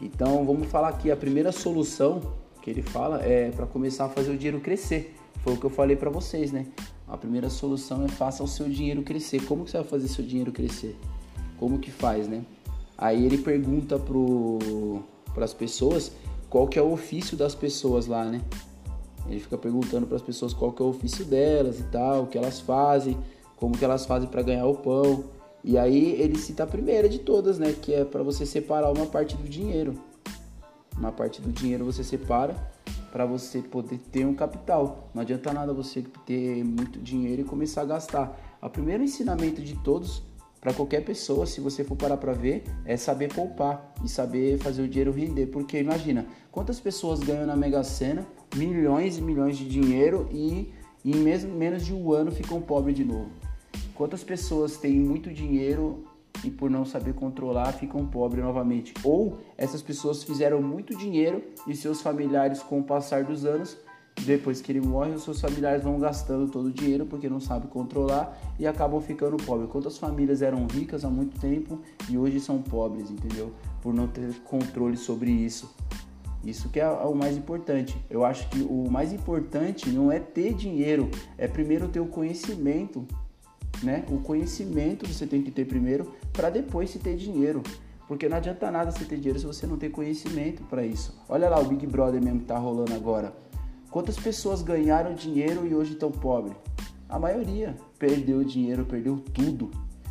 Então 0.03 0.43
vamos 0.43 0.67
falar 0.67 0.89
aqui 0.89 1.09
a 1.09 1.15
primeira 1.15 1.49
solução 1.53 2.19
que 2.61 2.69
ele 2.69 2.81
fala 2.81 3.23
é 3.23 3.51
para 3.51 3.65
começar 3.65 4.05
a 4.05 4.09
fazer 4.09 4.31
o 4.31 4.37
dinheiro 4.37 4.59
crescer. 4.59 5.15
Foi 5.41 5.53
o 5.53 5.57
que 5.57 5.65
eu 5.65 5.69
falei 5.69 5.95
para 5.95 6.09
vocês, 6.09 6.51
né? 6.51 6.65
A 7.07 7.15
primeira 7.15 7.49
solução 7.49 8.03
é 8.03 8.09
faça 8.09 8.43
o 8.43 8.47
seu 8.47 8.67
dinheiro 8.67 9.01
crescer. 9.01 9.45
Como 9.45 9.63
que 9.63 9.71
você 9.71 9.77
vai 9.77 9.87
fazer 9.87 10.09
seu 10.09 10.25
dinheiro 10.25 10.51
crescer? 10.51 10.97
Como 11.57 11.79
que 11.79 11.89
faz, 11.89 12.27
né? 12.27 12.43
Aí 12.97 13.25
ele 13.25 13.37
pergunta 13.37 13.97
para 15.33 15.45
as 15.45 15.53
pessoas 15.53 16.11
qual 16.49 16.67
que 16.67 16.77
é 16.77 16.81
o 16.81 16.91
ofício 16.91 17.37
das 17.37 17.55
pessoas 17.55 18.05
lá, 18.05 18.25
né? 18.25 18.41
Ele 19.29 19.39
fica 19.39 19.57
perguntando 19.57 20.05
para 20.05 20.17
as 20.17 20.21
pessoas 20.21 20.53
qual 20.53 20.73
que 20.73 20.81
é 20.81 20.85
o 20.85 20.89
ofício 20.89 21.23
delas 21.23 21.79
e 21.79 21.83
tal, 21.83 22.23
o 22.23 22.27
que 22.27 22.37
elas 22.37 22.59
fazem, 22.59 23.17
como 23.55 23.77
que 23.77 23.85
elas 23.85 24.05
fazem 24.05 24.27
para 24.27 24.41
ganhar 24.41 24.65
o 24.65 24.75
pão. 24.75 25.23
E 25.63 25.77
aí 25.77 26.19
ele 26.19 26.37
cita 26.37 26.63
a 26.63 26.67
primeira 26.67 27.07
de 27.07 27.19
todas, 27.19 27.57
né, 27.57 27.73
que 27.73 27.93
é 27.93 28.03
para 28.03 28.21
você 28.21 28.45
separar 28.45 28.91
uma 28.91 29.05
parte 29.05 29.35
do 29.35 29.47
dinheiro. 29.47 29.95
Uma 30.97 31.11
parte 31.11 31.41
do 31.41 31.51
dinheiro 31.51 31.85
você 31.85 32.03
separa 32.03 32.55
para 33.11 33.25
você 33.25 33.59
poder 33.59 33.99
ter 34.11 34.25
um 34.25 34.33
capital. 34.33 35.09
Não 35.13 35.21
adianta 35.21 35.53
nada 35.53 35.73
você 35.73 36.03
ter 36.25 36.63
muito 36.63 36.99
dinheiro 36.99 37.41
e 37.43 37.45
começar 37.45 37.81
a 37.81 37.85
gastar. 37.85 38.57
O 38.61 38.69
primeiro 38.69 39.03
ensinamento 39.03 39.61
de 39.61 39.75
todos 39.75 40.23
para 40.59 40.73
qualquer 40.73 41.03
pessoa, 41.03 41.45
se 41.45 41.61
você 41.61 41.83
for 41.83 41.95
parar 41.95 42.17
para 42.17 42.33
ver, 42.33 42.63
é 42.85 42.97
saber 42.97 43.33
poupar 43.33 43.93
e 44.03 44.09
saber 44.09 44.57
fazer 44.57 44.81
o 44.81 44.87
dinheiro 44.87 45.11
render. 45.11 45.47
Porque 45.47 45.77
imagina, 45.77 46.25
quantas 46.51 46.79
pessoas 46.79 47.19
ganham 47.19 47.45
na 47.45 47.55
Mega 47.55 47.83
Sena 47.83 48.25
milhões 48.55 49.17
e 49.17 49.21
milhões 49.21 49.57
de 49.57 49.67
dinheiro 49.67 50.27
e 50.31 50.73
em 51.05 51.15
mesmo, 51.15 51.53
menos 51.53 51.85
de 51.85 51.93
um 51.93 52.13
ano 52.13 52.31
ficam 52.31 52.61
pobres 52.61 52.95
de 52.95 53.03
novo? 53.03 53.29
Quantas 53.95 54.23
pessoas 54.23 54.77
têm 54.77 54.99
muito 54.99 55.31
dinheiro 55.31 56.03
e 56.43 56.49
por 56.49 56.69
não 56.69 56.83
saber 56.83 57.13
controlar 57.13 57.73
ficam 57.73 58.05
pobres 58.07 58.43
novamente? 58.43 58.93
Ou 59.03 59.37
essas 59.55 59.83
pessoas 59.83 60.23
fizeram 60.23 60.61
muito 60.63 60.97
dinheiro 60.97 61.43
e 61.67 61.75
seus 61.75 62.01
familiares, 62.01 62.63
com 62.63 62.79
o 62.79 62.83
passar 62.83 63.23
dos 63.23 63.45
anos, 63.45 63.77
depois 64.21 64.61
que 64.61 64.71
ele 64.71 64.81
morre, 64.81 65.11
os 65.11 65.23
seus 65.23 65.39
familiares 65.39 65.83
vão 65.83 65.99
gastando 65.99 66.49
todo 66.49 66.67
o 66.67 66.71
dinheiro 66.71 67.05
porque 67.05 67.29
não 67.29 67.39
sabem 67.39 67.69
controlar 67.69 68.35
e 68.59 68.65
acabam 68.65 68.99
ficando 68.99 69.37
pobres. 69.37 69.69
Quantas 69.69 69.97
famílias 69.97 70.41
eram 70.41 70.65
ricas 70.65 71.05
há 71.05 71.09
muito 71.09 71.39
tempo 71.39 71.79
e 72.09 72.17
hoje 72.17 72.39
são 72.39 72.61
pobres, 72.61 73.11
entendeu? 73.11 73.51
Por 73.81 73.93
não 73.93 74.07
ter 74.07 74.33
controle 74.43 74.97
sobre 74.97 75.29
isso. 75.29 75.75
Isso 76.43 76.69
que 76.69 76.79
é 76.79 76.89
o 76.89 77.15
mais 77.15 77.37
importante. 77.37 77.95
Eu 78.09 78.25
acho 78.25 78.49
que 78.49 78.61
o 78.61 78.89
mais 78.89 79.13
importante 79.13 79.89
não 79.89 80.11
é 80.11 80.19
ter 80.19 80.53
dinheiro, 80.53 81.09
é 81.37 81.47
primeiro 81.47 81.87
ter 81.87 81.99
o 81.99 82.05
conhecimento, 82.05 83.07
né? 83.83 84.05
O 84.09 84.19
conhecimento 84.19 85.07
você 85.07 85.27
tem 85.27 85.41
que 85.41 85.51
ter 85.51 85.65
primeiro 85.65 86.11
para 86.31 86.49
depois 86.49 86.89
se 86.89 86.99
ter 86.99 87.15
dinheiro. 87.15 87.61
Porque 88.07 88.27
não 88.27 88.37
adianta 88.37 88.69
nada 88.69 88.91
você 88.91 89.05
ter 89.05 89.17
dinheiro 89.17 89.39
se 89.39 89.45
você 89.45 89.65
não 89.65 89.77
tem 89.77 89.89
conhecimento 89.89 90.63
para 90.63 90.85
isso. 90.85 91.17
Olha 91.27 91.49
lá 91.49 91.59
o 91.59 91.65
Big 91.65 91.87
Brother 91.87 92.21
mesmo 92.21 92.39
que 92.39 92.45
tá 92.45 92.57
rolando 92.57 92.93
agora. 92.93 93.33
Quantas 93.89 94.17
pessoas 94.17 94.61
ganharam 94.61 95.13
dinheiro 95.13 95.65
e 95.65 95.73
hoje 95.73 95.93
estão 95.93 96.11
pobres? 96.11 96.55
A 97.07 97.19
maioria 97.19 97.77
perdeu 97.99 98.43
dinheiro, 98.43 98.85
perdeu 98.85 99.17
tudo 99.33 99.69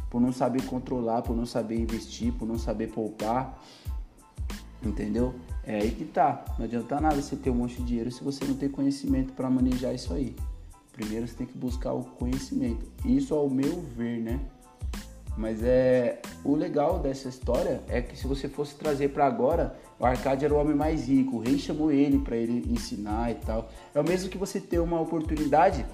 por 0.09 0.21
não 0.21 0.33
saber 0.33 0.63
controlar, 0.67 1.23
por 1.23 1.37
não 1.37 1.45
saber 1.45 1.81
investir, 1.81 2.33
por 2.33 2.47
não 2.47 2.59
saber 2.59 2.93
poupar. 2.93 3.61
Entendeu? 4.85 5.35
É 5.65 5.77
aí 5.77 5.91
que 5.91 6.05
tá. 6.05 6.45
Não 6.59 6.65
adianta 6.65 7.01
nada 7.01 7.21
você 7.21 7.37
ter 7.37 7.51
um 7.51 7.55
monte 7.55 7.77
de 7.77 7.85
dinheiro 7.85 8.11
se 8.11 8.23
você 8.23 8.45
não 8.45 8.55
tem 8.55 8.69
conhecimento 8.69 9.33
para 9.33 9.49
manejar 9.49 9.95
isso 9.95 10.13
aí. 10.13 10.35
Primeiro 10.93 11.27
você 11.27 11.35
tem 11.35 11.47
que 11.47 11.57
buscar 11.57 11.93
o 11.93 12.05
conhecimento. 12.05 12.87
Isso 13.05 13.35
ao 13.35 13.49
meu 13.49 13.81
ver, 13.81 14.21
né? 14.21 14.41
Mas 15.37 15.63
é 15.63 16.21
o 16.45 16.55
legal 16.55 16.99
dessa 16.99 17.29
história 17.29 17.83
é 17.89 18.03
que 18.03 18.17
se 18.17 18.27
você 18.27 18.49
fosse 18.49 18.75
trazer 18.75 19.09
para 19.09 19.27
agora, 19.27 19.79
o 19.99 20.05
Arcade 20.05 20.45
era 20.45 20.53
o 20.53 20.59
homem 20.59 20.75
mais 20.75 21.09
rico, 21.09 21.37
o 21.37 21.39
rei 21.39 21.59
chamou 21.59 21.91
ele 21.91 22.19
para 22.19 22.37
ele 22.37 22.71
ensinar 22.71 23.31
e 23.31 23.37
tal. 23.37 23.71
É 23.95 24.01
o 24.01 24.05
mesmo 24.05 24.29
que 24.29 24.37
você 24.37 24.61
ter 24.61 24.79
uma 24.79 25.01
oportunidade 25.01 25.87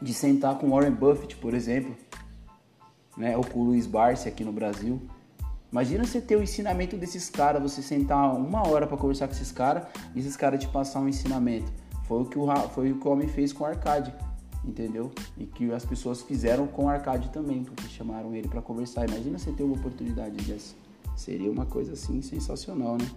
de 0.00 0.14
sentar 0.14 0.58
com 0.58 0.70
Warren 0.70 0.92
Buffett, 0.92 1.36
por 1.36 1.52
exemplo, 1.52 1.94
né, 3.16 3.36
ou 3.36 3.44
com 3.44 3.60
o 3.60 3.64
Luiz 3.64 3.86
Barsi 3.86 4.28
aqui 4.28 4.44
no 4.44 4.52
Brasil. 4.52 5.00
Imagina 5.70 6.04
você 6.04 6.20
ter 6.20 6.36
o 6.36 6.42
ensinamento 6.42 6.96
desses 6.96 7.28
caras, 7.28 7.60
você 7.60 7.82
sentar 7.82 8.34
uma 8.34 8.66
hora 8.66 8.86
para 8.86 8.96
conversar 8.96 9.26
com 9.26 9.34
esses 9.34 9.52
caras 9.52 9.86
e 10.14 10.20
esses 10.20 10.36
caras 10.36 10.60
te 10.60 10.68
passar 10.68 11.00
um 11.00 11.08
ensinamento. 11.08 11.70
Foi 12.06 12.22
o 12.22 12.24
que 12.24 12.38
o, 12.38 12.46
foi 12.68 12.92
o 12.92 12.98
que 12.98 13.08
o 13.08 13.10
homem 13.10 13.28
fez 13.28 13.52
com 13.52 13.64
o 13.64 13.66
Arcade 13.66 14.12
entendeu? 14.66 15.12
E 15.38 15.46
que 15.46 15.72
as 15.72 15.84
pessoas 15.84 16.22
fizeram 16.22 16.66
com 16.66 16.86
o 16.86 16.88
Arcade 16.88 17.30
também, 17.30 17.62
porque 17.62 17.88
chamaram 17.88 18.34
ele 18.34 18.48
para 18.48 18.60
conversar. 18.60 19.08
Imagina 19.08 19.38
você 19.38 19.52
ter 19.52 19.62
uma 19.62 19.76
oportunidade 19.76 20.36
dessa. 20.44 20.74
Seria 21.16 21.50
uma 21.50 21.64
coisa 21.64 21.92
assim 21.92 22.20
sensacional, 22.20 22.98
né? 22.98 23.08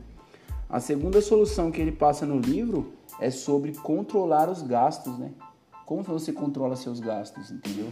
A 0.70 0.80
segunda 0.80 1.20
solução 1.22 1.72
que 1.72 1.82
ele 1.82 1.92
passa 1.92 2.26
no 2.26 2.40
livro 2.40 2.94
é 3.20 3.32
sobre 3.32 3.74
controlar 3.74 4.50
os 4.50 4.62
gastos, 4.62 5.18
né? 5.18 5.32
Como 5.86 6.04
você 6.04 6.32
controla 6.32 6.76
seus 6.76 7.00
gastos, 7.00 7.50
entendeu? 7.50 7.88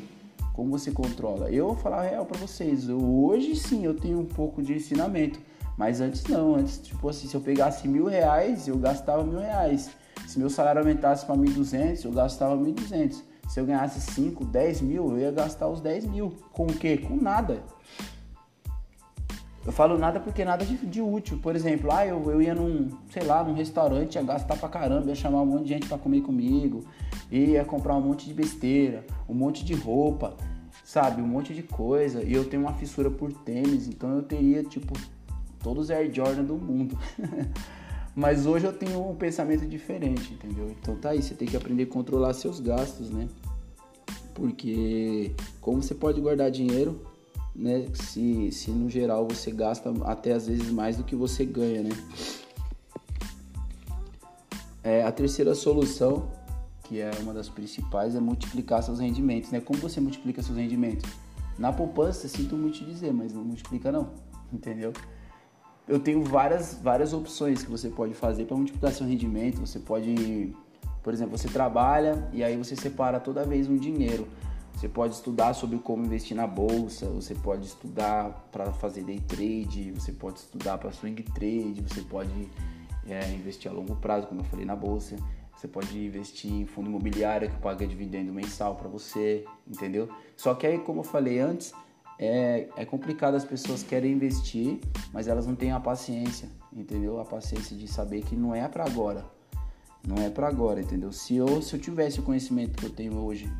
Como 0.53 0.69
você 0.69 0.91
controla? 0.91 1.49
Eu 1.51 1.67
vou 1.67 1.75
falar 1.75 2.03
real 2.03 2.25
para 2.25 2.37
vocês. 2.37 2.87
Eu, 2.87 2.99
hoje 2.99 3.55
sim 3.55 3.83
eu 3.83 3.95
tenho 3.95 4.19
um 4.19 4.25
pouco 4.25 4.61
de 4.61 4.73
ensinamento, 4.73 5.39
mas 5.75 5.99
antes 5.99 6.23
não. 6.25 6.55
Antes, 6.55 6.77
tipo 6.77 7.09
assim, 7.09 7.27
se 7.27 7.35
eu 7.35 7.41
pegasse 7.41 7.87
mil 7.87 8.05
reais, 8.05 8.67
eu 8.67 8.77
gastava 8.77 9.23
mil 9.23 9.39
reais. 9.39 9.89
Se 10.25 10.39
meu 10.39 10.49
salário 10.49 10.79
aumentasse 10.79 11.25
para 11.25 11.35
1.200, 11.35 12.05
eu 12.05 12.11
gastava 12.11 12.55
1.200. 12.55 13.21
Se 13.47 13.59
eu 13.59 13.65
ganhasse 13.65 14.01
5, 14.11 14.45
10 14.45 14.81
mil, 14.81 15.11
eu 15.11 15.19
ia 15.19 15.31
gastar 15.31 15.67
os 15.67 15.79
10 15.81 16.05
mil. 16.05 16.35
Com 16.51 16.65
o 16.65 16.73
quê? 16.73 16.97
Com 16.97 17.15
nada. 17.15 17.63
Eu 19.65 19.73
falo 19.73 19.97
nada 19.97 20.19
porque 20.19 20.45
nada 20.45 20.65
de, 20.65 20.77
de 20.77 21.01
útil. 21.01 21.39
Por 21.39 21.55
exemplo, 21.55 21.91
ah, 21.91 22.05
eu, 22.05 22.31
eu 22.31 22.41
ia 22.41 22.55
num, 22.55 22.89
sei 23.11 23.23
lá, 23.23 23.43
num 23.43 23.53
restaurante, 23.53 24.15
ia 24.15 24.23
gastar 24.23 24.55
pra 24.57 24.69
caramba, 24.69 25.07
ia 25.07 25.15
chamar 25.15 25.41
um 25.41 25.45
monte 25.45 25.63
de 25.63 25.69
gente 25.69 25.87
pra 25.87 25.97
comer 25.97 26.21
comigo, 26.21 26.85
ia 27.29 27.65
comprar 27.65 27.95
um 27.95 28.01
monte 28.01 28.25
de 28.25 28.33
besteira, 28.33 29.05
um 29.27 29.33
monte 29.33 29.65
de 29.65 29.73
roupa, 29.73 30.37
sabe? 30.85 31.21
Um 31.21 31.27
monte 31.27 31.53
de 31.53 31.63
coisa. 31.63 32.23
E 32.23 32.33
eu 32.33 32.45
tenho 32.49 32.63
uma 32.63 32.73
fissura 32.73 33.11
por 33.11 33.33
tênis, 33.33 33.87
então 33.87 34.09
eu 34.15 34.23
teria, 34.23 34.63
tipo, 34.63 34.93
todos 35.61 35.85
os 35.85 35.91
Air 35.91 36.13
Jordan 36.13 36.43
do 36.43 36.55
mundo. 36.55 36.97
Mas 38.17 38.47
hoje 38.47 38.65
eu 38.65 38.73
tenho 38.73 39.07
um 39.07 39.15
pensamento 39.15 39.63
diferente, 39.67 40.33
entendeu? 40.33 40.71
Então 40.71 40.95
tá 40.95 41.11
aí, 41.11 41.21
você 41.21 41.35
tem 41.35 41.47
que 41.47 41.55
aprender 41.55 41.83
a 41.83 41.85
controlar 41.85 42.33
seus 42.33 42.59
gastos, 42.59 43.11
né? 43.11 43.29
Porque 44.33 45.35
como 45.61 45.83
você 45.83 45.93
pode 45.93 46.19
guardar 46.19 46.49
dinheiro, 46.49 46.99
né? 47.55 47.85
Se, 47.93 48.51
se 48.51 48.71
no 48.71 48.89
geral 48.89 49.27
você 49.27 49.51
gasta 49.51 49.93
até 50.03 50.33
às 50.33 50.47
vezes 50.47 50.67
mais 50.71 50.97
do 50.97 51.03
que 51.03 51.15
você 51.15 51.45
ganha, 51.45 51.83
né? 51.83 51.91
É, 54.83 55.03
a 55.03 55.11
terceira 55.11 55.53
solução, 55.53 56.27
que 56.85 56.99
é 56.99 57.11
uma 57.21 57.35
das 57.35 57.49
principais, 57.49 58.15
é 58.15 58.19
multiplicar 58.19 58.81
seus 58.81 58.97
rendimentos, 58.97 59.51
né? 59.51 59.61
Como 59.61 59.77
você 59.77 60.01
multiplica 60.01 60.41
seus 60.41 60.57
rendimentos? 60.57 61.07
Na 61.55 61.71
poupança, 61.71 62.27
sinto 62.27 62.57
muito 62.57 62.79
te 62.79 62.85
dizer, 62.85 63.13
mas 63.13 63.31
não 63.31 63.43
multiplica 63.43 63.91
não, 63.91 64.09
entendeu? 64.51 64.91
Eu 65.87 65.99
tenho 65.99 66.23
várias, 66.23 66.73
várias 66.81 67.13
opções 67.13 67.63
que 67.63 67.71
você 67.71 67.89
pode 67.89 68.13
fazer 68.13 68.45
para 68.45 68.57
multiplicar 68.57 68.91
seu 68.91 69.07
rendimento. 69.07 69.59
Você 69.59 69.79
pode, 69.79 70.53
por 71.01 71.13
exemplo, 71.13 71.37
você 71.37 71.47
trabalha 71.47 72.27
e 72.33 72.43
aí 72.43 72.57
você 72.57 72.75
separa 72.75 73.19
toda 73.19 73.45
vez 73.45 73.69
um 73.69 73.77
dinheiro. 73.77 74.27
Você 74.73 74.87
pode 74.87 75.15
estudar 75.15 75.53
sobre 75.53 75.79
como 75.79 76.05
investir 76.05 76.37
na 76.37 76.45
bolsa, 76.45 77.07
você 77.07 77.33
pode 77.33 77.65
estudar 77.65 78.47
para 78.51 78.71
fazer 78.73 79.03
day 79.03 79.19
trade, 79.19 79.91
você 79.91 80.11
pode 80.11 80.37
estudar 80.37 80.77
para 80.77 80.91
swing 80.91 81.23
trade, 81.23 81.81
você 81.81 82.01
pode 82.01 82.47
é, 83.07 83.27
investir 83.31 83.71
a 83.71 83.73
longo 83.73 83.95
prazo, 83.95 84.27
como 84.27 84.41
eu 84.41 84.45
falei 84.45 84.65
na 84.65 84.75
bolsa. 84.75 85.15
Você 85.55 85.67
pode 85.67 85.97
investir 85.97 86.53
em 86.53 86.67
fundo 86.67 86.87
imobiliário 86.87 87.49
que 87.49 87.57
paga 87.57 87.87
dividendo 87.87 88.31
mensal 88.31 88.75
para 88.75 88.87
você, 88.87 89.43
entendeu? 89.67 90.07
Só 90.35 90.53
que 90.53 90.67
aí, 90.67 90.77
como 90.77 90.99
eu 90.99 91.03
falei 91.03 91.39
antes, 91.39 91.73
é, 92.19 92.67
é 92.75 92.85
complicado, 92.85 93.35
as 93.35 93.45
pessoas 93.45 93.83
querem 93.83 94.11
investir, 94.11 94.79
mas 95.13 95.27
elas 95.27 95.45
não 95.45 95.55
têm 95.55 95.71
a 95.71 95.79
paciência, 95.79 96.49
entendeu? 96.73 97.19
A 97.19 97.25
paciência 97.25 97.75
de 97.75 97.87
saber 97.87 98.23
que 98.23 98.35
não 98.35 98.55
é 98.55 98.67
para 98.67 98.85
agora. 98.85 99.25
Não 100.07 100.15
é 100.23 100.29
para 100.29 100.47
agora, 100.47 100.79
entendeu? 100.79 101.11
Se 101.11 101.35
eu, 101.35 101.61
se 101.61 101.75
eu 101.75 101.79
tivesse 101.79 102.19
o 102.19 102.23
conhecimento 102.23 102.77
que 102.77 102.85
eu 102.85 102.89
tenho 102.89 103.17
hoje, 103.17 103.51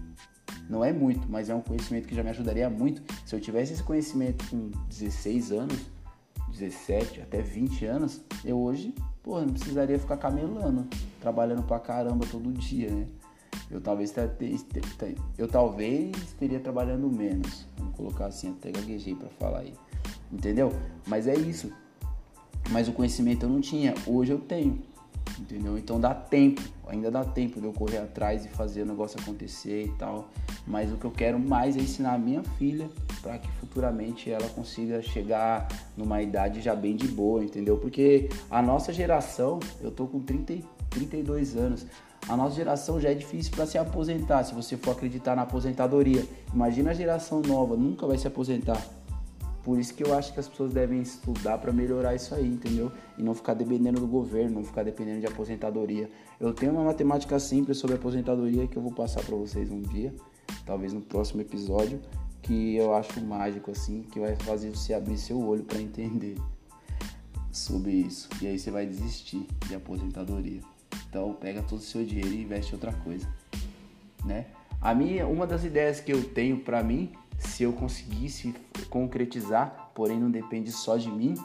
não 0.70 0.84
é 0.84 0.92
muito, 0.92 1.30
mas 1.30 1.50
é 1.50 1.56
um 1.56 1.62
conhecimento 1.62 2.08
que 2.08 2.16
já 2.16 2.24
me 2.24 2.30
ajudaria 2.30 2.70
muito. 2.70 3.02
Se 3.26 3.36
eu 3.36 3.40
tivesse 3.40 3.74
esse 3.74 3.84
conhecimento 3.84 4.46
com 4.50 4.72
16 4.90 5.52
anos, 5.52 5.78
17, 6.50 7.22
até 7.22 7.42
20 7.42 7.86
anos, 7.86 8.22
eu 8.44 8.58
hoje, 8.58 8.94
pô, 9.22 9.40
não 9.40 9.50
precisaria 9.50 10.00
ficar 10.00 10.18
camelando, 10.18 10.88
trabalhando 11.22 11.64
pra 11.64 11.80
caramba 11.80 12.26
todo 12.26 12.52
dia, 12.52 12.90
né? 12.90 13.08
Eu 13.70 13.82
talvez, 13.82 14.14
eu 15.38 15.48
talvez 15.48 16.16
estaria 16.24 16.60
trabalhando 16.60 17.10
menos. 17.10 17.66
Vamos 17.78 17.96
colocar 17.96 18.28
assim, 18.28 18.52
até 18.52 18.72
gaguejei 18.72 19.16
para 19.16 19.30
falar 19.30 19.60
aí. 19.60 19.74
Entendeu? 20.32 20.72
Mas 21.06 21.28
é 21.28 21.36
isso. 21.36 21.72
Mas 22.70 22.88
o 22.88 22.94
conhecimento 22.94 23.46
eu 23.46 23.50
não 23.50 23.62
tinha, 23.62 23.94
hoje 24.06 24.32
eu 24.32 24.40
tenho. 24.40 24.82
Entendeu? 25.40 25.78
Então 25.78 26.00
dá 26.00 26.16
tempo, 26.16 26.62
ainda 26.88 27.12
dá 27.12 27.24
tempo 27.24 27.60
de 27.60 27.68
eu 27.68 27.74
correr 27.74 27.98
atrás 27.98 28.46
e 28.46 28.50
fazer 28.50 28.82
o 28.82 28.86
negócio 28.86 29.20
acontecer 29.20 29.86
e 29.86 29.92
tal. 29.94 30.30
Mas 30.66 30.92
o 30.92 30.98
que 30.98 31.06
eu 31.06 31.12
quero 31.12 31.40
mais 31.40 31.78
é 31.78 31.80
ensinar 31.80 32.14
a 32.14 32.18
minha 32.18 32.44
filha 32.58 32.90
para 33.22 33.38
que 33.38 33.50
futuramente 33.54 34.32
ela 34.32 34.48
consiga 34.50 35.02
chegar 35.02 35.68
numa 35.96 36.22
idade 36.22 36.62
já 36.62 36.76
bem 36.76 36.96
de 36.96 37.08
boa, 37.08 37.44
entendeu? 37.44 37.78
Porque 37.78 38.30
a 38.50 38.62
nossa 38.62 38.92
geração, 38.92 39.60
eu 39.82 39.92
tô 39.92 40.08
com 40.08 40.20
30, 40.20 40.60
32 40.90 41.56
anos, 41.56 41.86
a 42.28 42.36
nossa 42.36 42.56
geração 42.56 43.00
já 43.00 43.10
é 43.10 43.14
difícil 43.14 43.54
para 43.54 43.66
se 43.66 43.78
aposentar, 43.78 44.44
se 44.44 44.54
você 44.54 44.76
for 44.76 44.92
acreditar 44.92 45.36
na 45.36 45.44
aposentadoria. 45.44 46.26
Imagina 46.54 46.92
a 46.92 46.94
geração 46.94 47.42
nova, 47.42 47.78
nunca 47.78 48.06
vai 48.06 48.18
se 48.18 48.28
aposentar. 48.28 48.86
Por 49.64 49.80
isso 49.80 49.94
que 49.94 50.04
eu 50.04 50.18
acho 50.18 50.34
que 50.34 50.40
as 50.40 50.48
pessoas 50.48 50.74
devem 50.74 51.02
estudar 51.02 51.58
para 51.58 51.74
melhorar 51.74 52.16
isso 52.16 52.34
aí, 52.34 52.48
entendeu? 52.48 52.92
E 53.18 53.24
não 53.24 53.34
ficar 53.34 53.54
dependendo 53.54 54.00
do 54.00 54.08
governo, 54.08 54.56
não 54.56 54.64
ficar 54.64 54.84
dependendo 54.84 55.22
de 55.22 55.28
aposentadoria. 55.28 56.10
Eu 56.40 56.54
tenho 56.54 56.74
uma 56.74 56.84
matemática 56.84 57.38
simples 57.40 57.78
sobre 57.78 57.96
aposentadoria 57.96 58.68
que 58.68 58.78
eu 58.78 58.82
vou 58.82 58.94
passar 58.94 59.22
para 59.24 59.36
vocês 59.36 59.70
um 59.72 59.82
dia, 59.82 60.14
talvez 60.66 60.94
no 60.94 61.02
próximo 61.02 61.42
episódio, 61.42 62.02
que 62.42 62.76
eu 62.76 62.94
acho 62.94 63.20
mágico 63.22 63.72
assim, 63.72 64.04
que 64.04 64.20
vai 64.20 64.36
fazer 64.38 64.70
você 64.70 64.94
abrir 64.94 65.18
seu 65.18 65.38
olho 65.46 65.64
para 65.64 65.82
entender 65.82 66.38
sobre 67.52 67.92
isso. 67.92 68.30
E 68.42 68.48
aí 68.48 68.58
você 68.58 68.72
vai 68.72 68.86
desistir 68.86 69.46
de 69.68 69.76
aposentadoria. 69.76 70.62
Então 71.10 71.34
pega 71.34 71.62
todo 71.62 71.80
o 71.80 71.84
seu 71.84 72.06
dinheiro 72.06 72.30
e 72.30 72.44
investe 72.44 72.72
em 72.72 72.76
outra 72.76 72.94
coisa, 72.94 73.28
né? 74.26 74.48
A 74.80 74.94
minha, 74.94 75.28
uma 75.28 75.48
das 75.48 75.64
ideias 75.64 76.00
que 76.00 76.12
eu 76.12 76.24
tenho 76.24 76.60
para 76.60 76.84
mim, 76.84 77.12
se 77.38 77.64
eu 77.64 77.74
conseguisse 77.74 78.54
concretizar, 78.90 79.92
porém 79.96 80.20
não 80.20 80.30
depende 80.30 80.72
só 80.72 80.98
de 80.98 81.10
mim, 81.10 81.36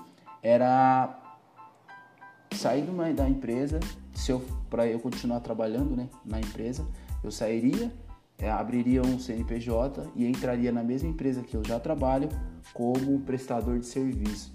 era 0.42 1.18
sair 2.54 2.88
uma, 2.88 3.12
da 3.12 3.28
empresa, 3.28 3.80
se 4.14 4.30
eu 4.30 4.40
para 4.68 4.86
eu 4.86 4.98
continuar 4.98 5.40
trabalhando, 5.40 5.96
né, 5.96 6.08
na 6.24 6.40
empresa, 6.40 6.86
eu 7.22 7.30
sairia, 7.30 7.92
é, 8.38 8.50
abriria 8.50 9.02
um 9.02 9.18
CNPJ 9.18 10.10
e 10.16 10.26
entraria 10.26 10.72
na 10.72 10.82
mesma 10.82 11.08
empresa 11.08 11.42
que 11.42 11.56
eu 11.56 11.64
já 11.64 11.78
trabalho 11.78 12.28
como 12.72 13.20
prestador 13.20 13.78
de 13.78 13.86
serviço. 13.86 14.52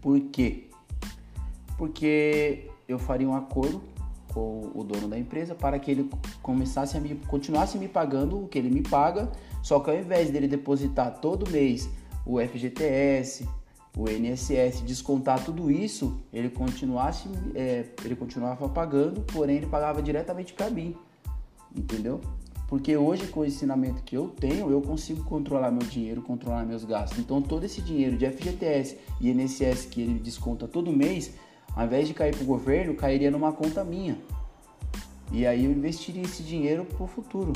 Por 0.00 0.20
quê? 0.20 0.68
Porque 1.76 2.70
eu 2.88 2.98
faria 2.98 3.28
um 3.28 3.34
acordo 3.34 3.82
com 4.32 4.70
o 4.74 4.82
dono 4.82 5.06
da 5.06 5.18
empresa 5.18 5.54
para 5.54 5.78
que 5.78 5.90
ele 5.90 6.10
começasse 6.42 6.96
a 6.96 7.00
me 7.00 7.14
continuasse 7.14 7.78
me 7.78 7.86
pagando 7.86 8.42
o 8.42 8.48
que 8.48 8.58
ele 8.58 8.70
me 8.70 8.82
paga, 8.82 9.30
só 9.62 9.78
que 9.78 9.90
ao 9.90 9.96
invés 9.96 10.30
dele 10.30 10.48
depositar 10.48 11.20
todo 11.20 11.50
mês 11.50 11.88
o 12.24 12.40
FGTS, 12.40 13.46
o 13.96 14.08
INSS, 14.08 14.82
descontar 14.82 15.44
tudo 15.44 15.70
isso, 15.70 16.18
ele 16.32 16.48
continuasse 16.48 17.28
é, 17.54 17.86
ele 18.04 18.16
continuava 18.16 18.68
pagando, 18.68 19.20
porém 19.22 19.56
ele 19.56 19.66
pagava 19.66 20.02
diretamente 20.02 20.52
para 20.52 20.70
mim, 20.70 20.96
entendeu? 21.74 22.20
Porque 22.68 22.94
hoje 22.96 23.26
com 23.28 23.40
o 23.40 23.46
ensinamento 23.46 24.02
que 24.02 24.14
eu 24.14 24.28
tenho, 24.28 24.70
eu 24.70 24.82
consigo 24.82 25.24
controlar 25.24 25.70
meu 25.70 25.86
dinheiro, 25.88 26.20
controlar 26.20 26.66
meus 26.66 26.84
gastos. 26.84 27.18
Então 27.18 27.40
todo 27.40 27.64
esse 27.64 27.80
dinheiro 27.80 28.16
de 28.16 28.30
FGTS 28.30 28.98
e 29.20 29.30
INSS 29.30 29.86
que 29.86 30.02
ele 30.02 30.18
desconta 30.18 30.68
todo 30.68 30.92
mês, 30.92 31.32
ao 31.74 31.86
invés 31.86 32.08
de 32.08 32.14
cair 32.14 32.34
para 32.34 32.42
o 32.42 32.46
governo, 32.46 32.94
cairia 32.94 33.30
numa 33.30 33.52
conta 33.52 33.84
minha. 33.84 34.18
E 35.30 35.46
aí 35.46 35.64
eu 35.64 35.70
investiria 35.70 36.22
esse 36.22 36.42
dinheiro 36.42 36.84
para 36.84 37.04
o 37.04 37.06
futuro. 37.06 37.52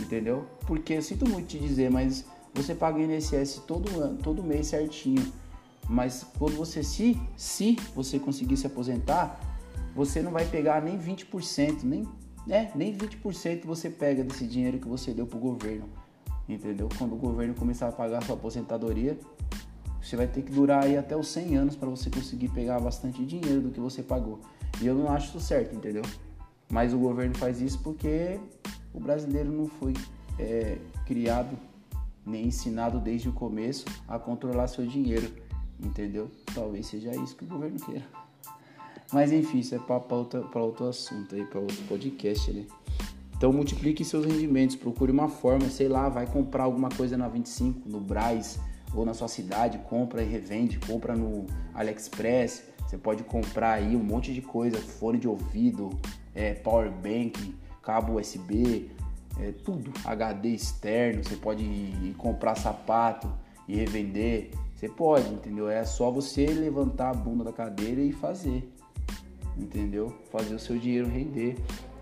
Entendeu? 0.00 0.46
Porque 0.66 0.94
eu 0.94 1.02
sinto 1.02 1.28
muito 1.28 1.48
te 1.48 1.58
dizer, 1.58 1.90
mas 1.90 2.24
você 2.54 2.74
paga 2.74 2.98
o 2.98 3.02
INSS 3.02 3.62
todo 3.66 4.00
ano, 4.00 4.18
todo 4.18 4.42
mês 4.42 4.68
certinho. 4.68 5.32
Mas 5.88 6.24
quando 6.38 6.56
você 6.56 6.82
se, 6.82 7.20
se 7.36 7.76
você 7.94 8.18
conseguir 8.18 8.56
se 8.56 8.66
aposentar, 8.66 9.40
você 9.94 10.22
não 10.22 10.30
vai 10.30 10.44
pegar 10.44 10.82
nem 10.82 10.98
20%, 10.98 11.82
nem, 11.82 12.06
né, 12.46 12.70
nem 12.74 12.96
20% 12.96 13.64
você 13.64 13.90
pega 13.90 14.22
desse 14.22 14.46
dinheiro 14.46 14.78
que 14.78 14.86
você 14.86 15.12
deu 15.12 15.26
para 15.26 15.36
o 15.36 15.40
governo. 15.40 15.88
entendeu? 16.48 16.88
Quando 16.96 17.14
o 17.14 17.18
governo 17.18 17.54
começar 17.54 17.88
a 17.88 17.92
pagar 17.92 18.18
a 18.18 18.20
sua 18.22 18.34
aposentadoria, 18.36 19.18
você 20.08 20.16
vai 20.16 20.26
ter 20.26 20.42
que 20.42 20.50
durar 20.50 20.84
aí 20.84 20.96
até 20.96 21.14
os 21.14 21.28
100 21.28 21.56
anos 21.56 21.76
para 21.76 21.88
você 21.88 22.08
conseguir 22.08 22.48
pegar 22.48 22.80
bastante 22.80 23.24
dinheiro 23.26 23.60
do 23.60 23.70
que 23.70 23.78
você 23.78 24.02
pagou. 24.02 24.40
E 24.80 24.86
eu 24.86 24.94
não 24.94 25.10
acho 25.10 25.28
isso 25.28 25.40
certo, 25.40 25.76
entendeu? 25.76 26.02
Mas 26.70 26.94
o 26.94 26.98
governo 26.98 27.36
faz 27.36 27.60
isso 27.60 27.78
porque 27.80 28.40
o 28.94 29.00
brasileiro 29.00 29.52
não 29.52 29.66
foi 29.66 29.92
é, 30.38 30.78
criado 31.04 31.58
nem 32.24 32.46
ensinado 32.46 32.98
desde 32.98 33.28
o 33.28 33.32
começo 33.32 33.84
a 34.06 34.18
controlar 34.18 34.68
seu 34.68 34.86
dinheiro, 34.86 35.30
entendeu? 35.78 36.30
Talvez 36.54 36.86
seja 36.86 37.14
isso 37.14 37.36
que 37.36 37.44
o 37.44 37.48
governo 37.48 37.78
queira. 37.78 38.06
Mas 39.12 39.30
enfim, 39.30 39.58
isso 39.58 39.74
é 39.74 39.78
para 39.78 40.16
outro, 40.16 40.88
assunto 40.88 41.34
aí, 41.34 41.44
para 41.44 41.60
outro 41.60 41.82
podcast, 41.86 42.50
né? 42.50 42.66
Então 43.36 43.52
multiplique 43.52 44.04
seus 44.04 44.24
rendimentos, 44.24 44.74
procure 44.74 45.12
uma 45.12 45.28
forma, 45.28 45.68
sei 45.68 45.88
lá, 45.88 46.08
vai 46.08 46.26
comprar 46.26 46.64
alguma 46.64 46.88
coisa 46.88 47.16
na 47.16 47.28
25, 47.28 47.88
no 47.88 48.00
Braz 48.00 48.58
ou 48.94 49.04
na 49.04 49.14
sua 49.14 49.28
cidade, 49.28 49.78
compra 49.78 50.22
e 50.22 50.26
revende, 50.26 50.78
compra 50.78 51.14
no 51.14 51.46
AliExpress. 51.74 52.64
Você 52.86 52.96
pode 52.96 53.22
comprar 53.22 53.72
aí 53.72 53.94
um 53.94 54.02
monte 54.02 54.32
de 54.32 54.40
coisa, 54.40 54.78
fone 54.78 55.18
de 55.18 55.28
ouvido, 55.28 55.90
é, 56.34 56.54
power 56.54 56.90
bank, 56.90 57.54
cabo 57.82 58.18
USB, 58.18 58.90
é, 59.38 59.52
tudo, 59.52 59.92
HD 60.04 60.48
externo. 60.50 61.22
Você 61.22 61.36
pode 61.36 61.62
ir 61.62 62.14
comprar 62.16 62.54
sapato 62.54 63.30
e 63.66 63.76
revender. 63.76 64.50
Você 64.74 64.88
pode, 64.88 65.28
entendeu? 65.28 65.68
É 65.68 65.84
só 65.84 66.10
você 66.10 66.46
levantar 66.46 67.10
a 67.10 67.14
bunda 67.14 67.44
da 67.44 67.52
cadeira 67.52 68.00
e 68.00 68.12
fazer, 68.12 68.72
entendeu? 69.56 70.14
Fazer 70.30 70.54
o 70.54 70.58
seu 70.58 70.78
dinheiro 70.78 71.08
render 71.08 71.56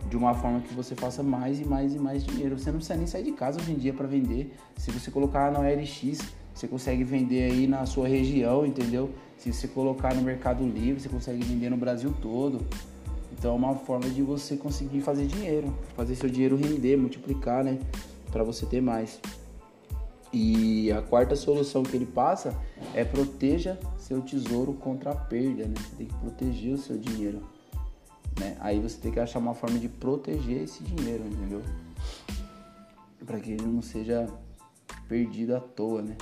de 0.09 0.17
uma 0.17 0.35
forma 0.35 0.61
que 0.61 0.73
você 0.75 0.95
faça 0.95 1.23
mais 1.23 1.61
e 1.61 1.65
mais 1.65 1.95
e 1.95 1.99
mais 1.99 2.25
dinheiro. 2.25 2.59
Você 2.59 2.71
não 2.71 2.79
precisa 2.79 2.97
nem 2.97 3.07
sair 3.07 3.25
de 3.25 3.33
casa 3.33 3.61
hoje 3.61 3.73
em 3.73 3.77
dia 3.77 3.93
para 3.93 4.07
vender. 4.07 4.55
Se 4.77 4.91
você 4.91 5.11
colocar 5.11 5.51
na 5.51 5.61
OLX, 5.61 6.21
você 6.57 6.67
consegue 6.67 7.05
vender 7.05 7.53
aí 7.53 7.67
na 7.67 7.85
sua 7.85 8.09
região, 8.09 8.65
entendeu? 8.65 9.11
Se 9.37 9.53
você 9.53 9.69
colocar 9.69 10.15
no 10.15 10.23
Mercado 10.23 10.65
Livre, 10.65 10.99
você 10.99 11.09
consegue 11.09 11.45
vender 11.45 11.69
no 11.69 11.77
Brasil 11.77 12.15
todo. 12.23 12.67
Então 13.31 13.53
é 13.53 13.55
uma 13.55 13.75
forma 13.75 14.09
de 14.09 14.23
você 14.23 14.57
conseguir 14.57 15.03
fazer 15.03 15.27
dinheiro, 15.27 15.77
fazer 15.95 16.15
seu 16.15 16.31
dinheiro 16.31 16.57
render, 16.57 16.97
multiplicar, 16.97 17.63
né? 17.63 17.79
Para 18.33 18.43
você 18.43 18.65
ter 18.65 18.81
mais. 18.81 19.21
E 20.33 20.91
a 20.93 21.03
quarta 21.03 21.37
solução 21.37 21.83
que 21.83 21.95
ele 21.95 22.07
passa 22.07 22.59
é 22.95 23.05
proteja 23.05 23.79
seu 23.99 24.23
tesouro 24.23 24.73
contra 24.73 25.11
a 25.11 25.15
perda, 25.15 25.67
né? 25.67 25.75
Você 25.77 25.97
tem 25.97 26.07
que 26.07 26.15
proteger 26.15 26.73
o 26.73 26.79
seu 26.79 26.97
dinheiro. 26.97 27.43
Né? 28.41 28.57
Aí 28.61 28.81
você 28.81 28.97
tem 28.99 29.13
que 29.13 29.21
achar 29.21 29.41
uma 29.41 29.55
forma 29.55 29.79
de 29.79 29.91
proteger 29.91 30.63
esse 30.63 30.83
dinheiro, 30.83 31.23
entendeu? 31.27 31.63
Para 33.27 33.39
que 33.41 33.53
ele 33.53 33.67
não 33.67 33.83
seja 33.83 34.27
perdido 35.07 35.55
à 35.55 35.61
toa, 35.61 36.01
né? 36.01 36.17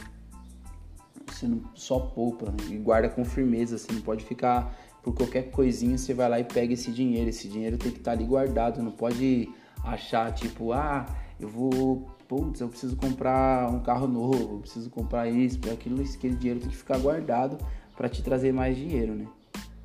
Você 1.29 1.47
não 1.47 1.63
só 1.75 1.99
poupa 1.99 2.47
né? 2.47 2.57
e 2.71 2.77
guarda 2.77 3.09
com 3.09 3.25
firmeza, 3.25 3.79
você 3.79 3.93
não 3.93 4.01
pode 4.01 4.25
ficar 4.25 4.75
por 5.03 5.15
qualquer 5.15 5.51
coisinha, 5.51 5.99
você 5.99 6.15
vai 6.15 6.29
lá 6.29 6.41
e 6.41 6.45
pega 6.45 6.73
esse 6.73 6.91
dinheiro. 6.91 7.29
Esse 7.29 7.49
dinheiro 7.49 7.77
tem 7.77 7.91
que 7.91 7.99
estar 7.99 8.13
tá 8.13 8.17
ali 8.17 8.27
guardado, 8.27 8.83
não 8.83 8.91
pode 8.91 9.49
achar 9.83 10.33
tipo, 10.33 10.73
ah, 10.73 11.07
eu 11.39 11.49
vou, 11.49 12.09
putz, 12.27 12.61
eu 12.61 12.69
preciso 12.69 12.97
comprar 12.97 13.71
um 13.71 13.81
carro 13.81 14.09
novo, 14.09 14.55
eu 14.55 14.59
preciso 14.61 14.89
comprar 14.89 15.29
isso, 15.29 15.59
aquilo, 15.71 16.03
aquele 16.03 16.37
dinheiro 16.37 16.61
tem 16.61 16.71
que 16.71 16.77
ficar 16.77 16.99
guardado 16.99 17.59
para 17.97 18.09
te 18.09 18.23
trazer 18.23 18.53
mais 18.53 18.77
dinheiro, 18.77 19.15
né? 19.15 19.27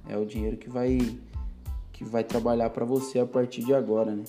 É 0.07 0.17
o 0.17 0.25
dinheiro 0.25 0.57
que 0.57 0.69
vai 0.69 0.97
que 1.91 2.05
vai 2.05 2.23
trabalhar 2.23 2.69
para 2.69 2.85
você 2.85 3.19
a 3.19 3.25
partir 3.25 3.61
de 3.61 3.73
agora, 3.73 4.15
né? 4.15 4.23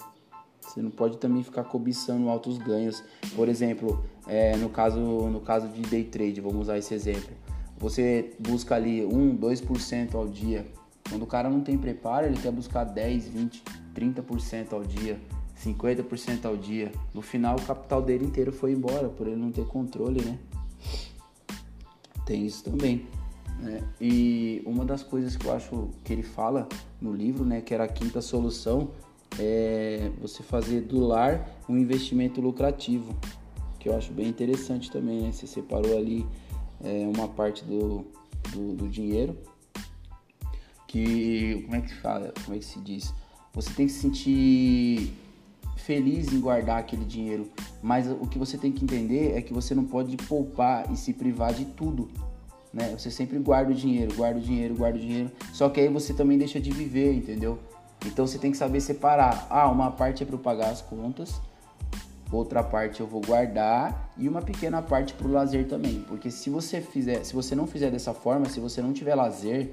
Você 0.60 0.82
não 0.82 0.90
pode 0.90 1.18
também 1.18 1.42
ficar 1.42 1.64
cobiçando 1.64 2.28
altos 2.28 2.58
ganhos. 2.58 3.02
Por 3.34 3.48
exemplo, 3.48 4.04
é, 4.30 4.56
no, 4.56 4.68
caso, 4.68 5.00
no 5.00 5.40
caso 5.40 5.66
de 5.66 5.82
day 5.82 6.04
trade, 6.04 6.40
vamos 6.40 6.62
usar 6.62 6.78
esse 6.78 6.94
exemplo. 6.94 7.34
Você 7.78 8.32
busca 8.38 8.76
ali 8.76 9.04
1, 9.04 9.36
2% 9.36 10.14
ao 10.14 10.28
dia. 10.28 10.64
Quando 11.08 11.22
o 11.22 11.26
cara 11.26 11.50
não 11.50 11.60
tem 11.62 11.76
preparo, 11.76 12.26
ele 12.26 12.36
quer 12.36 12.52
buscar 12.52 12.84
10, 12.84 13.26
20, 13.26 13.62
30% 13.92 14.72
ao 14.72 14.84
dia, 14.84 15.18
50% 15.58 16.44
ao 16.44 16.56
dia. 16.56 16.92
No 17.12 17.20
final, 17.20 17.56
o 17.56 17.62
capital 17.62 18.00
dele 18.00 18.24
inteiro 18.24 18.52
foi 18.52 18.70
embora 18.70 19.08
por 19.08 19.26
ele 19.26 19.34
não 19.34 19.50
ter 19.50 19.66
controle, 19.66 20.24
né? 20.24 20.38
Tem 22.24 22.46
isso 22.46 22.62
também. 22.62 23.08
Né? 23.58 23.82
E 24.00 24.62
uma 24.64 24.84
das 24.84 25.02
coisas 25.02 25.36
que 25.36 25.44
eu 25.44 25.52
acho 25.52 25.88
que 26.04 26.12
ele 26.12 26.22
fala 26.22 26.68
no 27.00 27.12
livro, 27.12 27.44
né, 27.44 27.60
que 27.60 27.74
era 27.74 27.82
a 27.82 27.88
quinta 27.88 28.20
solução, 28.20 28.90
é 29.36 30.08
você 30.20 30.42
fazer 30.44 30.82
do 30.82 31.00
lar 31.00 31.48
um 31.68 31.76
investimento 31.76 32.40
lucrativo, 32.40 33.12
que 33.80 33.88
eu 33.88 33.96
acho 33.96 34.12
bem 34.12 34.28
interessante 34.28 34.90
também, 34.90 35.22
né? 35.22 35.32
Você 35.32 35.46
separou 35.46 35.96
ali 35.98 36.24
é, 36.84 37.10
uma 37.12 37.26
parte 37.26 37.64
do, 37.64 38.06
do, 38.52 38.74
do, 38.74 38.88
dinheiro, 38.88 39.36
que 40.86 41.62
como 41.64 41.74
é 41.74 41.80
que 41.80 41.94
fala, 41.94 42.32
como 42.44 42.56
é 42.56 42.58
que 42.60 42.64
se 42.64 42.78
diz? 42.78 43.12
Você 43.52 43.72
tem 43.72 43.86
que 43.86 43.92
se 43.92 44.00
sentir 44.00 45.12
feliz 45.76 46.32
em 46.32 46.40
guardar 46.40 46.78
aquele 46.78 47.04
dinheiro, 47.04 47.50
mas 47.82 48.06
o 48.06 48.26
que 48.28 48.38
você 48.38 48.56
tem 48.56 48.70
que 48.70 48.84
entender 48.84 49.36
é 49.36 49.42
que 49.42 49.52
você 49.52 49.74
não 49.74 49.84
pode 49.84 50.16
poupar 50.16 50.92
e 50.92 50.96
se 50.96 51.12
privar 51.12 51.52
de 51.52 51.64
tudo 51.64 52.08
né? 52.72 52.94
Você 52.96 53.10
sempre 53.10 53.38
guarda 53.38 53.72
o 53.72 53.74
dinheiro, 53.74 54.14
guarda 54.14 54.38
o 54.38 54.42
dinheiro, 54.42 54.74
guarda 54.74 54.96
o 54.96 55.00
dinheiro. 55.00 55.30
Só 55.52 55.68
que 55.68 55.80
aí 55.80 55.88
você 55.88 56.14
também 56.14 56.38
deixa 56.38 56.60
de 56.60 56.70
viver, 56.70 57.12
entendeu? 57.12 57.58
Então 58.06 58.26
você 58.26 58.38
tem 58.38 58.50
que 58.50 58.56
saber 58.56 58.80
separar. 58.80 59.46
Ah, 59.50 59.68
uma 59.68 59.90
parte 59.90 60.22
é 60.22 60.26
para 60.26 60.38
pagar 60.38 60.70
as 60.70 60.80
contas, 60.80 61.40
outra 62.32 62.62
parte 62.62 63.00
eu 63.00 63.06
vou 63.06 63.20
guardar 63.20 64.12
e 64.16 64.28
uma 64.28 64.42
pequena 64.42 64.80
parte 64.80 65.14
para 65.14 65.26
o 65.26 65.32
lazer 65.32 65.66
também. 65.66 66.04
Porque 66.08 66.30
se 66.30 66.50
você 66.50 66.80
fizer, 66.80 67.24
se 67.24 67.34
você 67.34 67.54
não 67.54 67.66
fizer 67.66 67.90
dessa 67.90 68.14
forma, 68.14 68.48
se 68.48 68.60
você 68.60 68.80
não 68.80 68.92
tiver 68.92 69.14
lazer, 69.14 69.72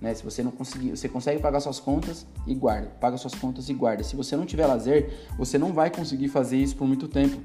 né? 0.00 0.14
Se 0.14 0.22
você 0.22 0.42
não 0.42 0.50
conseguir, 0.50 0.90
você 0.90 1.08
consegue 1.08 1.40
pagar 1.40 1.60
suas 1.60 1.80
contas 1.80 2.26
e 2.46 2.54
guarda, 2.54 2.88
paga 3.00 3.16
suas 3.16 3.34
contas 3.34 3.68
e 3.68 3.74
guarda. 3.74 4.02
Se 4.02 4.14
você 4.14 4.36
não 4.36 4.44
tiver 4.44 4.66
lazer, 4.66 5.28
você 5.38 5.58
não 5.58 5.72
vai 5.72 5.90
conseguir 5.90 6.28
fazer 6.28 6.58
isso 6.58 6.76
por 6.76 6.86
muito 6.86 7.08
tempo. 7.08 7.40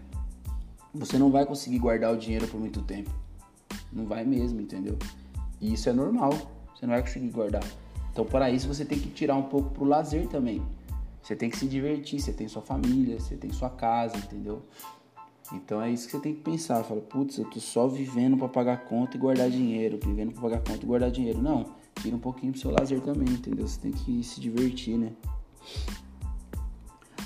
Você 0.93 1.17
não 1.17 1.31
vai 1.31 1.45
conseguir 1.45 1.79
guardar 1.79 2.13
o 2.13 2.17
dinheiro 2.17 2.47
por 2.47 2.59
muito 2.59 2.81
tempo. 2.81 3.09
Não 3.91 4.05
vai 4.05 4.25
mesmo, 4.25 4.59
entendeu? 4.59 4.97
E 5.59 5.73
isso 5.73 5.87
é 5.87 5.93
normal. 5.93 6.31
Você 6.75 6.85
não 6.85 6.93
vai 6.93 7.01
conseguir 7.01 7.29
guardar. 7.29 7.63
Então, 8.11 8.25
para 8.25 8.49
isso, 8.49 8.67
você 8.67 8.83
tem 8.83 8.99
que 8.99 9.07
tirar 9.09 9.35
um 9.35 9.43
pouco 9.43 9.69
pro 9.69 9.85
lazer 9.85 10.27
também. 10.27 10.61
Você 11.21 11.35
tem 11.35 11.49
que 11.49 11.57
se 11.57 11.67
divertir. 11.67 12.19
Você 12.19 12.33
tem 12.33 12.47
sua 12.47 12.61
família, 12.61 13.19
você 13.19 13.35
tem 13.35 13.51
sua 13.51 13.69
casa, 13.69 14.17
entendeu? 14.17 14.61
Então 15.53 15.81
é 15.81 15.91
isso 15.91 16.05
que 16.05 16.11
você 16.13 16.19
tem 16.19 16.33
que 16.33 16.41
pensar. 16.41 16.83
Fala, 16.83 17.01
putz, 17.01 17.37
eu 17.37 17.45
tô 17.45 17.59
só 17.59 17.87
vivendo 17.87 18.37
para 18.37 18.47
pagar 18.47 18.85
conta 18.85 19.17
e 19.17 19.19
guardar 19.19 19.49
dinheiro, 19.49 19.99
vivendo 20.01 20.31
para 20.31 20.41
pagar 20.41 20.59
conta 20.59 20.83
e 20.83 20.87
guardar 20.87 21.11
dinheiro. 21.11 21.41
Não, 21.41 21.65
tira 22.01 22.15
um 22.15 22.19
pouquinho 22.19 22.51
pro 22.51 22.61
seu 22.61 22.71
lazer 22.71 23.01
também, 23.01 23.33
entendeu? 23.33 23.67
Você 23.67 23.79
tem 23.79 23.91
que 23.91 24.23
se 24.23 24.39
divertir, 24.39 24.97
né? 24.97 25.11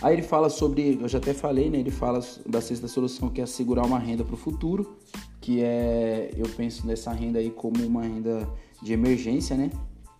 Aí 0.02 0.14
ele 0.14 0.24
fala 0.24 0.50
sobre, 0.50 1.00
eu 1.02 1.08
já 1.08 1.20
até 1.20 1.34
falei, 1.34 1.70
né? 1.70 1.80
Ele 1.80 1.92
fala 1.92 2.20
da 2.46 2.60
sexta 2.62 2.88
solução 2.88 3.30
que 3.30 3.40
é 3.40 3.44
assegurar 3.44 3.86
uma 3.86 3.98
renda 3.98 4.24
para 4.24 4.34
o 4.34 4.38
futuro 4.38 4.98
que 5.46 5.62
é, 5.62 6.32
eu 6.36 6.50
penso 6.58 6.88
nessa 6.88 7.14
renda 7.14 7.38
aí 7.38 7.52
como 7.52 7.86
uma 7.86 8.02
renda 8.02 8.50
de 8.82 8.94
emergência, 8.94 9.56
né? 9.56 9.70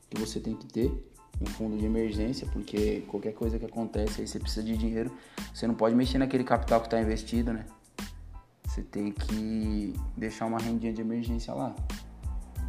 Que 0.08 0.20
você 0.20 0.40
tem 0.40 0.56
que 0.56 0.68
ter 0.68 0.92
um 1.42 1.46
fundo 1.46 1.78
de 1.78 1.86
emergência, 1.86 2.48
porque 2.52 3.04
qualquer 3.08 3.34
coisa 3.34 3.60
que 3.60 3.66
acontece 3.66 4.22
aí 4.22 4.28
você 4.28 4.40
precisa 4.40 4.66
de 4.66 4.78
dinheiro, 4.78 5.12
você 5.54 5.68
não 5.68 5.76
pode 5.76 5.96
mexer 5.96 6.18
naquele 6.18 6.44
capital 6.44 6.80
que 6.80 6.88
está 6.88 7.00
investido, 7.00 7.54
né? 7.54 7.66
Você 8.66 8.82
tem 8.82 9.12
que 9.12 9.94
deixar 10.18 10.46
uma 10.46 10.60
rendinha 10.60 10.94
de 10.94 11.02
emergência 11.02 11.54
lá. 11.54 11.76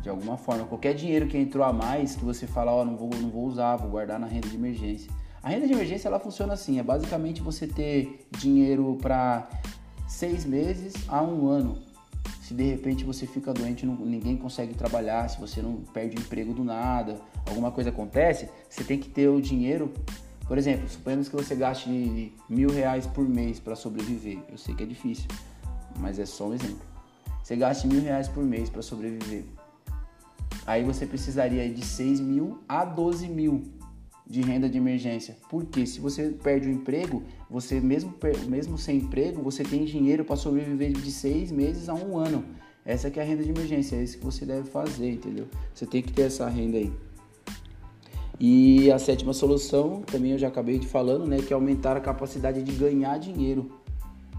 De 0.03 0.09
alguma 0.09 0.37
forma, 0.37 0.65
qualquer 0.65 0.95
dinheiro 0.95 1.27
que 1.27 1.37
entrou 1.37 1.65
a 1.65 1.73
mais, 1.73 2.15
que 2.15 2.25
você 2.25 2.47
fala, 2.47 2.73
ó, 2.73 2.83
oh, 2.83 2.85
não 2.85 2.97
vou, 2.97 3.11
não 3.11 3.29
vou 3.29 3.45
usar, 3.47 3.77
vou 3.77 3.91
guardar 3.91 4.19
na 4.21 4.27
renda 4.27 4.49
de 4.49 4.55
emergência. 4.55 5.11
A 5.43 5.49
renda 5.49 5.67
de 5.67 5.73
emergência 5.73 6.09
ela 6.09 6.21
funciona 6.21 6.55
assim, 6.55 6.79
é 6.79 6.83
basicamente 6.83 7.41
você 7.41 7.67
ter 7.67 8.27
dinheiro 8.39 8.97
para 9.01 9.49
seis 10.07 10.45
meses 10.45 10.95
a 11.09 11.23
um 11.23 11.49
ano 11.49 11.86
se 12.47 12.55
de 12.55 12.63
repente 12.63 13.03
você 13.03 13.27
fica 13.27 13.53
doente, 13.53 13.85
não, 13.85 13.97
ninguém 13.97 14.37
consegue 14.37 14.73
trabalhar, 14.73 15.29
se 15.29 15.41
você 15.41 15.61
não 15.61 15.79
perde 15.93 16.17
o 16.17 16.21
emprego 16.21 16.55
do 16.55 16.63
nada, 16.63 17.21
alguma 17.45 17.73
coisa 17.73 17.91
acontece, 17.91 18.49
você 18.71 18.85
tem 18.85 19.01
que 19.01 19.09
ter 19.09 19.27
o 19.27 19.41
dinheiro. 19.41 19.93
Por 20.47 20.57
exemplo, 20.57 20.89
suponhamos 20.89 21.29
que 21.29 21.35
você 21.35 21.57
gaste 21.57 21.91
mil 22.49 22.71
reais 22.71 23.05
por 23.05 23.29
mês 23.29 23.59
para 23.59 23.75
sobreviver. 23.75 24.39
Eu 24.49 24.57
sei 24.57 24.77
que 24.77 24.85
é 24.85 24.87
difícil, 24.87 25.27
mas 25.99 26.21
é 26.21 26.25
só 26.25 26.47
um 26.47 26.55
exemplo. 26.55 26.87
Você 27.43 27.57
gaste 27.57 27.89
mil 27.89 28.01
reais 28.01 28.29
por 28.29 28.45
mês 28.45 28.71
para 28.71 28.81
sobreviver. 28.81 29.43
Aí 30.65 30.85
você 30.85 31.05
precisaria 31.05 31.69
de 31.69 31.85
6 31.85 32.21
mil 32.21 32.61
a 32.69 32.85
12 32.85 33.27
mil 33.27 33.65
de 34.27 34.41
renda 34.41 34.69
de 34.69 34.77
emergência. 34.77 35.37
Porque 35.49 35.87
se 35.87 36.01
você 36.01 36.31
perde 36.31 36.69
o 36.69 36.71
emprego, 36.71 37.23
você 37.49 37.81
mesmo, 37.81 38.15
mesmo 38.49 38.77
sem 38.77 38.99
emprego, 38.99 39.41
você 39.43 39.63
tem 39.63 39.85
dinheiro 39.85 40.25
para 40.25 40.37
sobreviver 40.37 40.93
de 40.93 41.11
seis 41.13 41.53
meses 41.53 41.89
a 41.89 41.95
um 41.95 42.19
ano. 42.19 42.45
Essa 42.85 43.11
que 43.11 43.19
é 43.19 43.23
a 43.23 43.27
renda 43.27 43.43
de 43.43 43.51
emergência, 43.51 43.97
é 43.97 44.03
isso 44.03 44.19
que 44.19 44.25
você 44.25 44.45
deve 44.45 44.69
fazer, 44.69 45.11
entendeu? 45.11 45.47
Você 45.75 45.87
tem 45.87 46.03
que 46.03 46.13
ter 46.13 46.23
essa 46.23 46.49
renda 46.49 46.79
aí. 46.79 46.93
E 48.39 48.91
a 48.93 48.99
sétima 48.99 49.33
solução, 49.33 50.03
também 50.03 50.33
eu 50.33 50.39
já 50.39 50.49
acabei 50.49 50.79
de 50.79 50.87
falando, 50.87 51.27
né, 51.27 51.39
que 51.39 51.53
é 51.53 51.55
aumentar 51.55 51.97
a 51.97 52.01
capacidade 52.01 52.63
de 52.63 52.73
ganhar 52.73 53.19
dinheiro, 53.19 53.71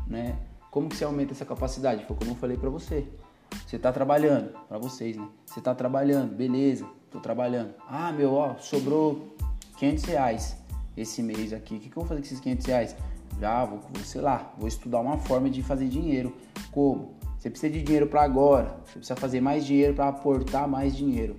né? 0.07 0.37
Como 0.69 0.87
que 0.87 0.95
você 0.95 1.03
aumenta 1.03 1.33
essa 1.33 1.43
capacidade? 1.43 2.05
Foi 2.05 2.15
como 2.15 2.31
eu 2.31 2.35
falei 2.35 2.55
para 2.55 2.69
você. 2.69 3.07
Você 3.65 3.79
tá 3.79 3.91
trabalhando, 3.91 4.51
para 4.67 4.77
vocês, 4.77 5.17
né? 5.17 5.27
Você 5.45 5.59
tá 5.59 5.73
trabalhando, 5.73 6.35
beleza, 6.35 6.85
tô 7.09 7.19
trabalhando. 7.19 7.73
Ah, 7.87 8.11
meu, 8.11 8.33
ó, 8.33 8.55
sobrou 8.59 9.35
500 9.77 10.03
reais 10.05 10.57
esse 10.95 11.21
mês 11.21 11.53
aqui. 11.53 11.75
O 11.75 11.79
que, 11.79 11.89
que 11.89 11.97
eu 11.97 12.01
vou 12.01 12.05
fazer 12.05 12.21
com 12.21 12.25
esses 12.25 12.39
500 12.39 12.65
reais? 12.65 12.95
Já 13.39 13.63
vou, 13.65 13.79
sei 14.03 14.21
lá, 14.21 14.53
vou 14.57 14.67
estudar 14.67 14.99
uma 14.99 15.17
forma 15.17 15.49
de 15.49 15.61
fazer 15.61 15.87
dinheiro. 15.87 16.33
Como? 16.71 17.15
Você 17.37 17.49
precisa 17.49 17.71
de 17.71 17.83
dinheiro 17.83 18.07
para 18.07 18.23
agora. 18.23 18.77
Você 18.85 18.93
precisa 18.93 19.15
fazer 19.15 19.39
mais 19.39 19.65
dinheiro 19.65 19.93
para 19.93 20.07
aportar 20.07 20.67
mais 20.67 20.95
dinheiro. 20.95 21.35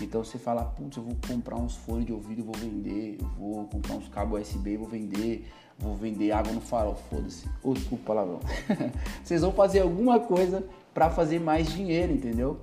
Então 0.00 0.24
você 0.24 0.38
fala, 0.38 0.64
putz, 0.64 0.96
eu 0.96 1.02
vou 1.02 1.14
comprar 1.28 1.56
uns 1.56 1.76
fones 1.76 2.06
de 2.06 2.12
ouvido 2.12 2.40
e 2.40 2.42
vou 2.42 2.54
vender, 2.54 3.18
eu 3.20 3.28
vou 3.38 3.64
comprar 3.66 3.96
uns 3.96 4.08
cabos 4.08 4.40
USB 4.40 4.72
e 4.72 4.76
vou 4.78 4.88
vender, 4.88 5.46
vou 5.78 5.94
vender 5.94 6.32
água 6.32 6.50
no 6.52 6.62
farol, 6.62 6.94
foda-se. 6.94 7.46
Oh, 7.62 7.74
desculpa 7.74 8.04
palavrão. 8.06 8.40
Vocês 9.22 9.42
vão 9.42 9.52
fazer 9.52 9.80
alguma 9.80 10.18
coisa 10.18 10.64
para 10.94 11.10
fazer 11.10 11.38
mais 11.38 11.70
dinheiro, 11.70 12.12
entendeu? 12.12 12.58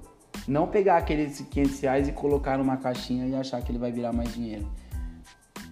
Não 0.48 0.68
pegar 0.68 0.98
aqueles 0.98 1.40
500 1.40 1.80
reais 1.80 2.08
e 2.08 2.12
colocar 2.12 2.58
numa 2.58 2.78
caixinha 2.78 3.28
e 3.28 3.36
achar 3.36 3.62
que 3.62 3.72
ele 3.72 3.80
vai 3.80 3.92
virar 3.92 4.12
mais 4.12 4.34
dinheiro. 4.34 4.68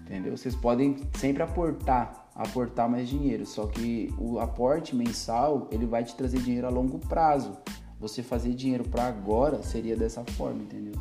Entendeu? 0.08 0.38
Vocês 0.38 0.56
podem 0.56 0.96
sempre 1.15 1.43
aportar, 1.43 2.30
aportar 2.34 2.89
mais 2.89 3.10
dinheiro, 3.10 3.46
só 3.46 3.67
que 3.67 4.13
o 4.17 4.39
aporte 4.39 4.96
mensal, 4.96 5.67
ele 5.70 5.86
vai 5.86 6.02
te 6.02 6.15
trazer 6.15 6.39
dinheiro 6.39 6.65
a 6.65 6.70
longo 6.70 6.98
prazo. 6.98 7.58
Você 8.00 8.24
fazer 8.24 8.54
dinheiro 8.54 8.86
para 8.86 9.06
agora 9.06 9.62
seria 9.62 9.98
dessa 9.98 10.24
forma, 10.24 10.63
entendeu? 10.63 10.93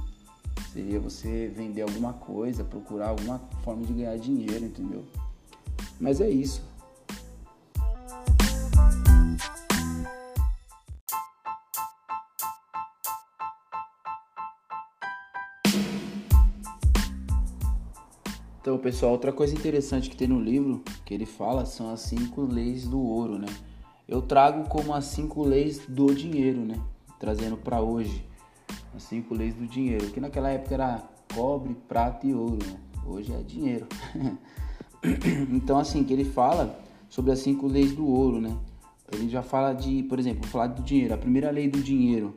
Seria 0.73 0.99
você 0.99 1.47
vender 1.55 1.83
alguma 1.83 2.15
coisa, 2.15 2.65
procurar 2.65 3.11
alguma 3.11 3.39
forma 3.63 3.85
de 3.85 3.93
ganhar 3.93 4.19
dinheiro, 4.19 4.65
entendeu? 4.65 5.05
Mas 6.01 6.21
é 6.21 6.29
isso. 6.29 6.63
Então, 18.67 18.79
pessoal, 18.79 19.13
outra 19.13 19.33
coisa 19.33 19.55
interessante 19.55 20.11
que 20.11 20.17
tem 20.17 20.27
no 20.27 20.41
livro 20.41 20.83
que 21.05 21.15
ele 21.15 21.25
fala 21.25 21.65
são 21.65 21.89
as 21.89 22.01
cinco 22.01 22.43
leis 22.43 22.85
do 22.85 23.01
ouro, 23.01 23.39
né? 23.39 23.47
Eu 24.09 24.21
trago 24.21 24.69
como 24.69 24.93
as 24.93 25.05
cinco 25.05 25.45
leis 25.45 25.87
do 25.87 26.13
dinheiro, 26.13 26.63
né? 26.63 26.75
Trazendo 27.21 27.57
para 27.57 27.81
hoje 27.81 28.27
as 28.93 29.05
cinco 29.05 29.37
leis 29.37 29.55
do 29.55 29.69
dinheiro, 29.69 30.11
que 30.11 30.19
naquela 30.19 30.51
época 30.51 30.75
era 30.75 31.09
cobre, 31.33 31.77
prata 31.87 32.27
e 32.27 32.35
ouro, 32.35 32.59
né? 32.67 32.77
Hoje 33.07 33.33
é 33.33 33.41
dinheiro. 33.41 33.87
então, 35.55 35.79
assim, 35.79 36.03
que 36.03 36.13
ele 36.13 36.25
fala 36.25 36.77
sobre 37.09 37.31
as 37.31 37.39
cinco 37.39 37.69
leis 37.69 37.93
do 37.93 38.05
ouro, 38.05 38.41
né? 38.41 38.59
Ele 39.13 39.29
já 39.29 39.45
fala 39.45 39.75
de, 39.75 40.03
por 40.03 40.19
exemplo, 40.19 40.45
falar 40.49 40.67
do 40.67 40.83
dinheiro. 40.83 41.15
A 41.15 41.19
primeira 41.19 41.53
lei 41.53 41.69
do 41.69 41.79
dinheiro 41.79 42.35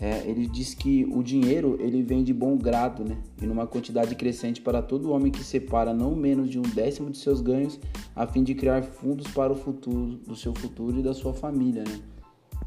é, 0.00 0.28
ele 0.28 0.46
diz 0.46 0.74
que 0.74 1.04
o 1.04 1.22
dinheiro 1.22 1.76
ele 1.80 2.02
vem 2.02 2.24
de 2.24 2.34
bom 2.34 2.56
grado, 2.56 3.04
né? 3.04 3.16
E 3.40 3.46
numa 3.46 3.66
quantidade 3.66 4.14
crescente 4.16 4.60
para 4.60 4.82
todo 4.82 5.12
homem 5.12 5.30
que 5.30 5.44
separa 5.44 5.94
não 5.94 6.16
menos 6.16 6.50
de 6.50 6.58
um 6.58 6.62
décimo 6.62 7.10
de 7.10 7.18
seus 7.18 7.40
ganhos, 7.40 7.78
a 8.14 8.26
fim 8.26 8.42
de 8.42 8.54
criar 8.54 8.82
fundos 8.82 9.28
para 9.28 9.52
o 9.52 9.56
futuro, 9.56 10.16
do 10.26 10.34
seu 10.34 10.52
futuro 10.52 10.98
e 10.98 11.02
da 11.02 11.14
sua 11.14 11.32
família, 11.32 11.84
né? 11.84 12.00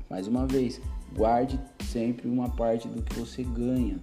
Mais 0.10 0.26
uma 0.26 0.46
vez, 0.46 0.80
guarde 1.14 1.60
sempre 1.84 2.30
uma 2.30 2.50
parte 2.50 2.88
do 2.88 3.02
que 3.02 3.20
você 3.20 3.44
ganha. 3.44 4.00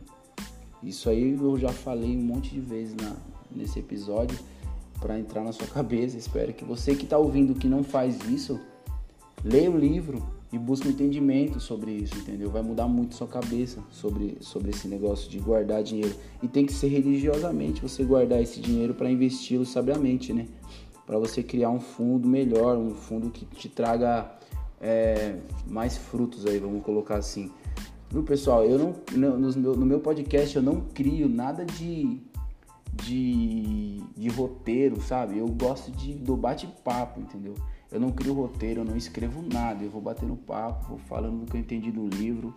Isso 0.83 1.09
aí 1.09 1.33
eu 1.33 1.59
já 1.59 1.71
falei 1.71 2.15
um 2.15 2.23
monte 2.23 2.51
de 2.51 2.61
vezes 2.61 2.95
na, 2.95 3.17
nesse 3.51 3.79
episódio 3.79 4.39
para 5.01 5.19
entrar 5.19 5.43
na 5.43 5.53
sua 5.53 5.67
cabeça. 5.73 6.19
Espero 6.19 6.53
que 6.53 6.63
você 6.63 6.95
que 6.95 7.05
está 7.05 7.17
ouvindo 7.17 7.55
que 7.55 7.67
não 7.67 7.83
faz 7.83 8.19
isso, 8.29 8.61
leia 9.43 9.71
o 9.71 9.79
livro, 9.79 10.23
e 10.55 10.59
busca 10.59 10.87
um 10.87 10.93
entendimento 10.93 11.59
sobre 11.59 11.91
isso, 11.91 12.17
entendeu? 12.17 12.49
Vai 12.49 12.63
mudar 12.63 12.87
muito 12.87 13.17
sua 13.17 13.27
cabeça 13.27 13.83
sobre, 13.91 14.37
sobre 14.41 14.71
esse 14.71 14.87
negócio 14.87 15.29
de 15.29 15.41
guardar 15.41 15.83
dinheiro. 15.83 16.15
E 16.41 16.47
tem 16.47 16.65
que 16.65 16.73
ser 16.73 16.87
religiosamente 16.87 17.83
você 17.83 18.05
guardar 18.05 18.41
esse 18.41 18.61
dinheiro 18.61 18.95
para 18.95 19.11
investi-lo 19.11 19.67
sabiamente, 19.67 20.33
né? 20.33 20.47
Para 21.05 21.19
você 21.19 21.43
criar 21.43 21.71
um 21.71 21.81
fundo 21.81 22.29
melhor, 22.29 22.79
um 22.79 22.95
fundo 22.95 23.31
que 23.31 23.45
te 23.45 23.69
traga 23.69 24.31
é, 24.81 25.41
mais 25.67 25.97
frutos 25.97 26.47
aí, 26.47 26.61
vamos 26.61 26.85
colocar 26.85 27.17
assim. 27.17 27.51
Viu, 28.09 28.23
pessoal? 28.23 28.65
Eu 28.65 28.79
não, 28.79 29.37
no, 29.37 29.75
no 29.75 29.85
meu 29.85 29.99
podcast 29.99 30.55
eu 30.55 30.63
não 30.63 30.83
crio 30.83 31.29
nada 31.29 31.65
de, 31.65 32.21
de, 32.93 34.01
de 34.17 34.29
roteiro, 34.29 35.03
sabe? 35.03 35.37
Eu 35.37 35.49
gosto 35.49 35.91
de, 35.91 36.15
do 36.15 36.37
bate-papo, 36.37 37.19
entendeu? 37.19 37.55
Eu 37.95 38.01
não 38.01 38.11
crio 38.11 38.35
roteiro, 38.35 38.81
eu 38.81 38.85
não 38.85 38.97
escrevo 38.97 39.41
nada, 39.41 39.85
eu 39.85 39.89
vou 39.89 40.03
batendo 40.03 40.35
papo, 40.35 40.89
vou 40.89 40.99
falando 40.99 41.45
do 41.45 41.47
que 41.47 41.57
eu 41.57 41.61
entendi 41.61 41.93
do 41.93 42.09
livro 42.09 42.53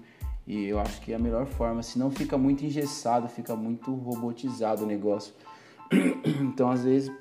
e 0.47 0.65
eu 0.65 0.79
acho 0.79 0.99
que 1.01 1.13
é 1.13 1.15
a 1.15 1.19
melhor 1.19 1.45
forma, 1.45 1.83
senão 1.83 2.09
fica 2.09 2.39
muito 2.39 2.65
engessado, 2.65 3.29
fica 3.29 3.55
muito 3.55 3.93
robotizado 3.93 4.83
o 4.83 4.87
negócio. 4.87 5.35
então 6.41 6.71
às 6.71 6.83
vezes 6.83 7.11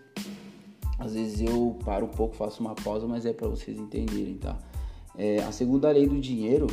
às 0.98 1.12
vezes 1.12 1.42
eu 1.42 1.78
paro 1.84 2.06
um 2.06 2.08
pouco, 2.08 2.34
faço 2.34 2.62
uma 2.62 2.74
pausa, 2.74 3.06
mas 3.06 3.26
é 3.26 3.34
para 3.34 3.48
vocês 3.48 3.78
entenderem, 3.78 4.38
tá? 4.38 4.58
É, 5.14 5.40
a 5.40 5.52
segunda 5.52 5.90
lei 5.90 6.08
do 6.08 6.18
dinheiro 6.18 6.66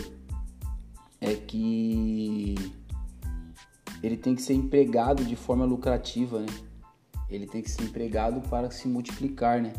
é 1.20 1.34
que 1.34 2.56
ele 4.02 4.16
tem 4.16 4.34
que 4.34 4.42
ser 4.42 4.54
empregado 4.54 5.26
de 5.26 5.36
forma 5.36 5.66
lucrativa, 5.66 6.40
né? 6.40 6.48
Ele 7.30 7.48
tem 7.48 7.62
que 7.62 7.70
ser 7.70 7.84
empregado 7.84 8.40
para 8.48 8.72
se 8.72 8.88
multiplicar, 8.88 9.62
né? 9.62 9.74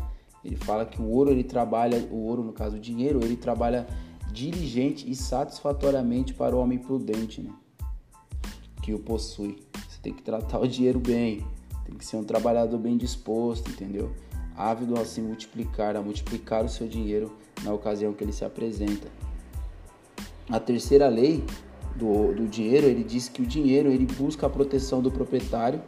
Ele 0.45 0.55
fala 0.55 0.85
que 0.85 1.01
o 1.01 1.09
ouro 1.09 1.31
ele 1.31 1.43
trabalha, 1.43 1.97
o 2.11 2.17
ouro 2.17 2.43
no 2.43 2.53
caso 2.53 2.77
o 2.77 2.79
dinheiro, 2.79 3.19
ele 3.23 3.35
trabalha 3.35 3.87
diligente 4.31 5.09
e 5.09 5.15
satisfatoriamente 5.15 6.35
para 6.35 6.55
o 6.55 6.59
homem 6.59 6.77
prudente, 6.77 7.41
né? 7.41 7.51
Que 8.83 8.93
o 8.93 8.99
possui. 8.99 9.57
Você 9.89 9.99
tem 10.03 10.13
que 10.13 10.21
tratar 10.21 10.59
o 10.59 10.67
dinheiro 10.67 10.99
bem, 10.99 11.43
tem 11.83 11.95
que 11.95 12.05
ser 12.05 12.17
um 12.17 12.23
trabalhador 12.23 12.77
bem 12.77 12.95
disposto, 12.95 13.71
entendeu? 13.71 14.11
Ávido 14.55 14.99
a 14.99 15.03
se 15.03 15.19
multiplicar, 15.19 15.95
a 15.95 16.01
multiplicar 16.01 16.63
o 16.63 16.69
seu 16.69 16.87
dinheiro 16.87 17.35
na 17.63 17.73
ocasião 17.73 18.13
que 18.13 18.23
ele 18.23 18.31
se 18.31 18.45
apresenta. 18.45 19.07
A 20.47 20.59
terceira 20.59 21.07
lei 21.07 21.43
do, 21.95 22.35
do 22.35 22.47
dinheiro, 22.47 22.85
ele 22.85 23.03
diz 23.03 23.27
que 23.27 23.41
o 23.41 23.45
dinheiro 23.47 23.89
ele 23.89 24.05
busca 24.05 24.45
a 24.45 24.49
proteção 24.49 25.01
do 25.01 25.09
proprietário 25.09 25.81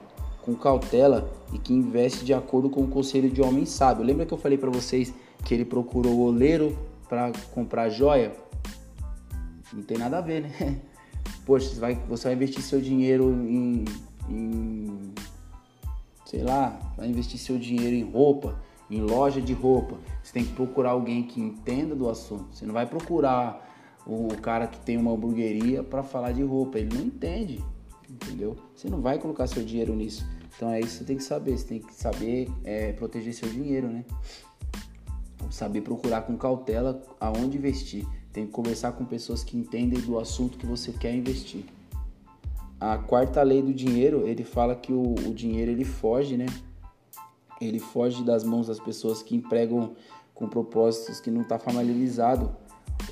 com 0.48 0.56
cautela 0.56 1.30
e 1.52 1.60
que 1.60 1.74
investe 1.74 2.24
de 2.24 2.34
acordo 2.34 2.70
com 2.70 2.82
o 2.82 2.88
conselho 2.88 3.30
de 3.30 3.42
homem 3.42 3.66
sábio. 3.66 4.06
Lembra 4.06 4.26
que 4.26 4.34
eu 4.34 4.38
falei 4.38 4.58
para 4.58 4.70
vocês 4.70 5.14
que 5.44 5.54
ele 5.54 5.66
procurou 5.66 6.14
o 6.14 6.22
oleiro 6.22 6.80
para 7.10 7.34
comprar 7.52 7.90
joia? 7.90 8.32
Não 9.74 9.84
tem 9.84 9.98
nada 9.98 10.20
a 10.20 10.22
ver, 10.22 10.44
né? 10.44 10.80
Poxa, 11.46 11.68
você 11.68 11.80
vai, 11.82 11.96
você 12.08 12.24
vai 12.30 12.34
investir 12.34 12.62
seu 12.62 12.80
dinheiro 12.80 13.30
em, 13.30 13.84
em 14.30 15.14
sei 16.26 16.44
lá, 16.44 16.80
vai 16.96 17.10
investir 17.10 17.38
seu 17.38 17.58
dinheiro 17.58 17.94
em 17.94 18.10
roupa, 18.10 18.58
em 18.90 19.02
loja 19.02 19.42
de 19.42 19.52
roupa. 19.52 19.98
Você 20.24 20.32
tem 20.32 20.46
que 20.46 20.54
procurar 20.54 20.92
alguém 20.92 21.24
que 21.24 21.42
entenda 21.42 21.94
do 21.94 22.10
assunto. 22.10 22.56
Você 22.56 22.66
não 22.66 22.74
vai 22.74 22.86
procurar 22.86 23.66
o 24.06 24.30
cara 24.38 24.66
que 24.66 24.80
tem 24.80 24.96
uma 24.96 25.12
hamburgueria 25.12 25.84
para 25.84 26.04
falar 26.04 26.32
de 26.32 26.42
roupa, 26.42 26.80
ele 26.80 26.96
não 26.96 27.04
entende, 27.04 27.62
entendeu? 28.10 28.56
Você 28.74 28.90
não 28.90 29.02
vai 29.02 29.20
colocar 29.20 29.46
seu 29.48 29.62
dinheiro 29.62 29.94
nisso. 29.94 30.26
Então 30.58 30.72
é 30.72 30.80
isso 30.80 30.90
que 30.90 30.98
você 30.98 31.04
tem 31.06 31.18
que 31.18 31.24
saber. 31.24 31.58
Você 31.58 31.66
tem 31.68 31.80
que 31.80 31.94
saber 31.94 32.50
é, 32.64 32.92
proteger 32.94 33.34
seu 33.34 33.48
dinheiro, 33.48 33.88
né? 33.88 34.04
Saber 35.52 35.82
procurar 35.82 36.24
com 36.24 36.36
cautela 36.36 37.02
aonde 37.20 37.58
investir. 37.58 38.06
Tem 38.34 38.46
que 38.46 38.52
conversar 38.52 38.92
com 38.94 39.06
pessoas 39.06 39.44
que 39.44 39.56
entendem 39.56 40.02
do 40.02 40.20
assunto 40.20 40.58
que 40.58 40.66
você 40.66 40.92
quer 40.92 41.16
investir. 41.16 41.64
A 42.80 42.98
quarta 42.98 43.42
lei 43.44 43.62
do 43.62 43.74
dinheiro, 43.74 44.28
ele 44.28 44.44
fala 44.44 44.76
que 44.76 44.92
o, 44.92 45.14
o 45.14 45.34
dinheiro 45.34 45.72
ele 45.72 45.86
foge, 45.86 46.36
né? 46.36 46.48
Ele 47.62 47.80
foge 47.80 48.24
das 48.24 48.44
mãos 48.44 48.68
das 48.68 48.80
pessoas 48.80 49.22
que 49.22 49.36
empregam 49.36 49.96
com 50.34 50.48
propósitos 50.48 51.20
que 51.20 51.32
não 51.32 51.42
está 51.42 51.58
familiarizado 51.58 52.56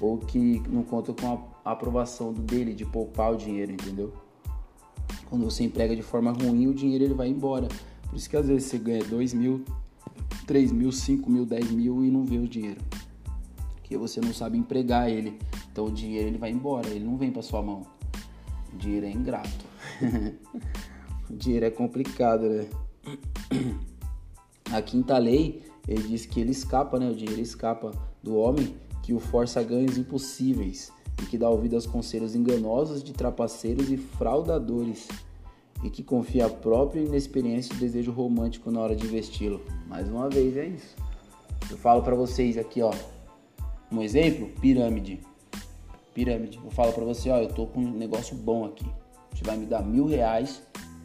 ou 0.01 0.17
que 0.17 0.62
não 0.67 0.84
contam 0.84 1.15
com 1.15 1.47
a 1.63 1.71
aprovação 1.71 2.34
dele 2.34 2.73
de 2.73 2.86
poupar 2.86 3.34
o 3.34 3.38
dinheiro, 3.38 3.71
entendeu? 3.71 4.25
Quando 5.36 5.52
você 5.52 5.65
emprega 5.65 5.93
de 5.93 6.02
forma 6.02 6.32
ruim, 6.32 6.65
o 6.65 6.74
dinheiro 6.74 7.04
ele 7.04 7.13
vai 7.13 7.28
embora. 7.28 7.67
Por 8.10 8.15
isso 8.15 8.30
que 8.30 8.38
às 8.38 8.48
vezes 8.48 8.69
você 8.69 8.78
ganha 8.78 9.04
2 9.04 9.34
mil, 9.34 9.65
3 10.48 10.71
mil, 10.71 10.93
5 10.93 11.30
mil, 11.30 11.45
10 11.45 11.71
mil 11.71 12.06
e 12.06 12.10
não 12.10 12.24
vê 12.24 12.38
o 12.38 12.48
dinheiro. 12.48 12.80
Porque 13.76 13.98
você 13.98 14.21
não 14.21 14.34
sabe 14.34 14.58
empregar 14.58 15.10
ele. 15.10 15.38
Então 15.69 15.88
o 15.88 15.91
dinheiro 15.91 16.30
ele 16.30 16.38
vai 16.38 16.52
embora, 16.52 16.88
ele 16.88 17.04
não 17.04 17.17
vem 17.17 17.34
para 17.34 17.41
sua 17.41 17.62
mão. 17.62 17.82
O 18.74 18.78
dinheiro 18.78 19.08
é 19.08 19.12
ingrato. 19.12 19.65
o 21.30 21.36
dinheiro 21.36 21.65
é 21.65 21.69
complicado, 21.69 22.48
né? 22.48 22.67
A 24.71 24.82
quinta 24.82 25.17
lei, 25.17 25.63
ele 25.86 26.04
diz 26.04 26.26
que 26.26 26.39
ele 26.39 26.52
escapa, 26.52 26.98
né? 26.98 27.10
O 27.10 27.13
dinheiro 27.13 27.41
escapa 27.41 27.91
do 28.24 28.38
homem 28.38 28.74
que 29.04 29.13
o 29.13 29.19
força 29.19 29.60
a 29.60 29.63
ganhos 29.63 29.98
impossíveis 29.98 30.93
e 31.21 31.26
que 31.26 31.38
dá 31.38 31.50
ouvido 31.50 31.76
aos 31.76 31.86
conselhos 31.86 32.36
enganosos 32.36 33.04
de 33.04 33.12
trapaceiros 33.12 33.91
e 33.91 33.98
fraudadores 33.98 35.10
e 35.84 35.90
que 35.90 36.04
confia 36.04 36.46
a 36.46 36.50
própria 36.50 37.02
inexperiência 37.02 37.74
e 37.74 37.78
desejo 37.78 38.12
romântico 38.12 38.72
na 38.72 38.80
hora 38.80 38.96
de 38.96 39.06
investi-lo. 39.06 39.62
Mais 39.88 40.08
uma 40.10 40.30
vez 40.30 40.56
é 40.58 40.66
isso. 40.66 40.96
Eu 41.70 41.78
falo 41.78 42.02
para 42.02 42.16
vocês 42.16 42.58
aqui, 42.58 42.82
ó, 42.82 42.94
Um 43.92 44.02
exemplo, 44.02 44.50
pirâmide. 44.60 45.20
Pirâmide. 46.14 46.60
Eu 46.64 46.72
falo 46.72 46.92
para 46.92 47.04
você, 47.04 47.30
ó, 47.30 47.38
eu 47.38 47.50
tô 47.50 47.68
com 47.68 47.82
um 47.82 47.92
negócio 47.92 48.36
bom 48.36 48.66
aqui. 48.66 48.86
Você 49.34 49.44
vai 49.44 49.58
me 49.58 49.66
dar 49.66 49.84
mil 49.84 50.06
reais, 50.06 50.62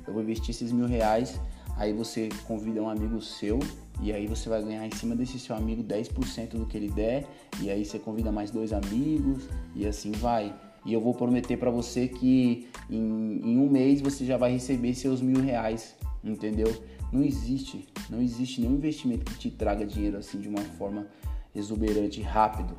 eu 0.06 0.12
vou 0.12 0.22
investir 0.22 0.50
esses 0.50 0.72
mil 0.72 0.86
reais, 0.86 1.40
aí 1.76 1.92
você 1.92 2.28
convida 2.46 2.80
um 2.80 2.88
amigo 2.88 3.20
seu 3.20 3.58
e 4.02 4.12
aí 4.12 4.26
você 4.26 4.48
vai 4.48 4.62
ganhar 4.62 4.86
em 4.86 4.90
cima 4.92 5.14
desse 5.14 5.38
seu 5.38 5.54
amigo 5.54 5.82
10% 5.82 6.50
do 6.50 6.64
que 6.64 6.76
ele 6.76 6.90
der, 6.90 7.26
e 7.60 7.70
aí 7.70 7.84
você 7.84 7.98
convida 7.98 8.32
mais 8.32 8.50
dois 8.50 8.72
amigos 8.72 9.48
e 9.74 9.86
assim 9.86 10.12
vai. 10.12 10.54
E 10.84 10.92
eu 10.92 11.00
vou 11.00 11.14
prometer 11.14 11.56
para 11.56 11.70
você 11.70 12.08
que 12.08 12.68
em, 12.88 13.40
em, 13.44 13.58
um 13.58 13.68
mês 13.68 14.00
você 14.00 14.24
já 14.24 14.36
vai 14.36 14.52
receber 14.52 14.94
seus 14.94 15.20
mil 15.20 15.40
reais, 15.40 15.94
entendeu? 16.24 16.74
Não 17.12 17.22
existe, 17.22 17.86
não 18.08 18.20
existe 18.20 18.60
nenhum 18.60 18.74
investimento 18.74 19.24
que 19.24 19.38
te 19.38 19.50
traga 19.50 19.84
dinheiro 19.84 20.16
assim 20.16 20.38
de 20.38 20.48
uma 20.48 20.62
forma 20.62 21.06
exuberante, 21.54 22.22
rápido, 22.22 22.74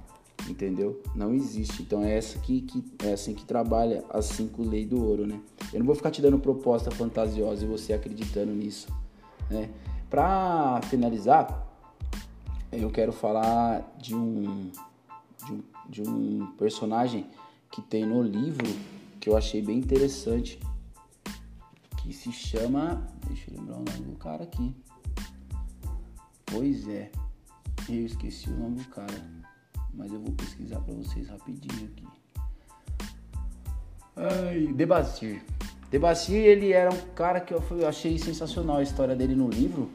entendeu? 0.49 1.01
Não 1.15 1.33
existe. 1.33 1.83
Então 1.83 2.03
é 2.03 2.17
essa 2.17 2.39
que, 2.39 2.61
que 2.61 2.83
é 3.05 3.13
assim 3.13 3.33
que 3.33 3.45
trabalha 3.45 4.03
as 4.09 4.25
cinco 4.25 4.63
leis 4.63 4.87
do 4.87 5.03
ouro, 5.03 5.27
né? 5.27 5.39
Eu 5.71 5.79
não 5.79 5.85
vou 5.85 5.95
ficar 5.95 6.11
te 6.11 6.21
dando 6.21 6.39
proposta 6.39 6.89
fantasiosa 6.89 7.63
e 7.63 7.67
você 7.67 7.93
acreditando 7.93 8.51
nisso, 8.51 8.87
né? 9.49 9.69
Para 10.09 10.81
finalizar, 10.83 11.67
eu 12.71 12.89
quero 12.89 13.11
falar 13.11 13.95
de 13.97 14.15
um, 14.15 14.71
de 15.45 15.53
um, 15.53 15.63
de 15.89 16.01
um 16.01 16.47
personagem 16.57 17.27
que 17.71 17.81
tem 17.81 18.05
no 18.05 18.21
livro 18.21 18.67
que 19.19 19.29
eu 19.29 19.37
achei 19.37 19.61
bem 19.61 19.77
interessante, 19.77 20.59
que 21.97 22.11
se 22.11 22.31
chama, 22.31 23.07
deixa 23.27 23.49
eu 23.49 23.57
lembrar 23.57 23.77
o 23.77 23.83
nome 23.83 24.11
do 24.11 24.17
cara 24.17 24.43
aqui. 24.43 24.75
Pois 26.45 26.87
é, 26.87 27.11
eu 27.87 28.05
esqueci 28.05 28.49
o 28.49 28.57
nome 28.57 28.77
do 28.77 28.89
cara, 28.89 29.29
mas 29.93 30.11
eu 30.11 30.19
vou 30.19 30.33
pesquisar 30.33 30.81
para 30.81 30.93
vocês 30.93 31.29
rapidinho 31.29 31.85
aqui. 31.85 32.07
Ai, 34.15 34.67
Debacir. 35.89 36.35
Ele 36.35 36.71
era 36.71 36.89
um 36.89 37.13
cara 37.13 37.39
que 37.39 37.53
eu 37.53 37.61
achei 37.87 38.17
sensacional 38.17 38.77
a 38.77 38.83
história 38.83 39.15
dele 39.15 39.35
no 39.35 39.49
livro, 39.49 39.89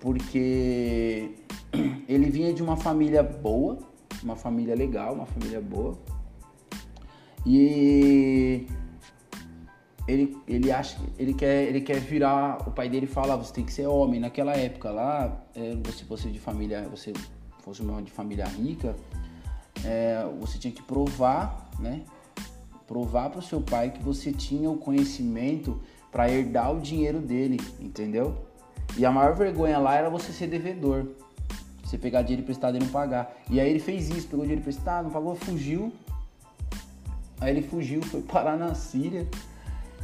porque 0.00 1.34
ele 2.08 2.30
vinha 2.30 2.52
de 2.52 2.62
uma 2.62 2.76
família 2.76 3.22
boa, 3.22 3.78
uma 4.22 4.36
família 4.36 4.74
legal, 4.74 5.14
uma 5.14 5.26
família 5.26 5.60
boa, 5.60 5.98
e 7.48 8.66
ele, 10.06 10.36
ele 10.46 10.70
acha 10.70 10.98
ele 11.18 11.32
quer 11.32 11.64
ele 11.64 11.80
quer 11.80 11.98
virar 11.98 12.68
o 12.68 12.70
pai 12.70 12.90
dele 12.90 13.06
fala 13.06 13.36
você 13.36 13.54
tem 13.54 13.64
que 13.64 13.72
ser 13.72 13.86
homem. 13.86 14.20
Naquela 14.20 14.52
época 14.52 14.90
lá 14.90 15.42
é, 15.54 15.74
você 15.82 16.04
fosse 16.04 16.28
de 16.28 16.38
família 16.38 16.86
você 16.90 17.14
fosse 17.62 17.80
uma 17.80 18.02
de 18.02 18.10
família 18.10 18.44
rica 18.44 18.94
é, 19.82 20.28
você 20.38 20.58
tinha 20.58 20.72
que 20.72 20.82
provar 20.82 21.70
né 21.80 22.02
provar 22.86 23.30
para 23.30 23.38
o 23.38 23.42
seu 23.42 23.62
pai 23.62 23.92
que 23.92 24.02
você 24.02 24.30
tinha 24.30 24.70
o 24.70 24.76
conhecimento 24.76 25.80
para 26.12 26.30
herdar 26.30 26.74
o 26.74 26.80
dinheiro 26.80 27.18
dele 27.18 27.58
entendeu? 27.80 28.46
E 28.98 29.06
a 29.06 29.10
maior 29.10 29.34
vergonha 29.34 29.78
lá 29.78 29.94
era 29.94 30.10
você 30.10 30.32
ser 30.32 30.48
devedor 30.48 31.06
você 31.82 31.96
pegar 31.96 32.20
dinheiro 32.20 32.42
emprestado 32.42 32.76
e 32.76 32.80
não 32.80 32.88
pagar. 32.88 33.34
E 33.48 33.58
aí 33.58 33.70
ele 33.70 33.78
fez 33.78 34.10
isso 34.10 34.28
pegou 34.28 34.44
dinheiro 34.44 34.60
emprestado 34.60 35.04
não 35.04 35.10
pagou 35.10 35.34
fugiu 35.34 35.90
Aí 37.40 37.50
ele 37.56 37.62
fugiu, 37.62 38.02
foi 38.02 38.22
parar 38.28 38.56
na 38.56 38.74
Síria 38.74 39.28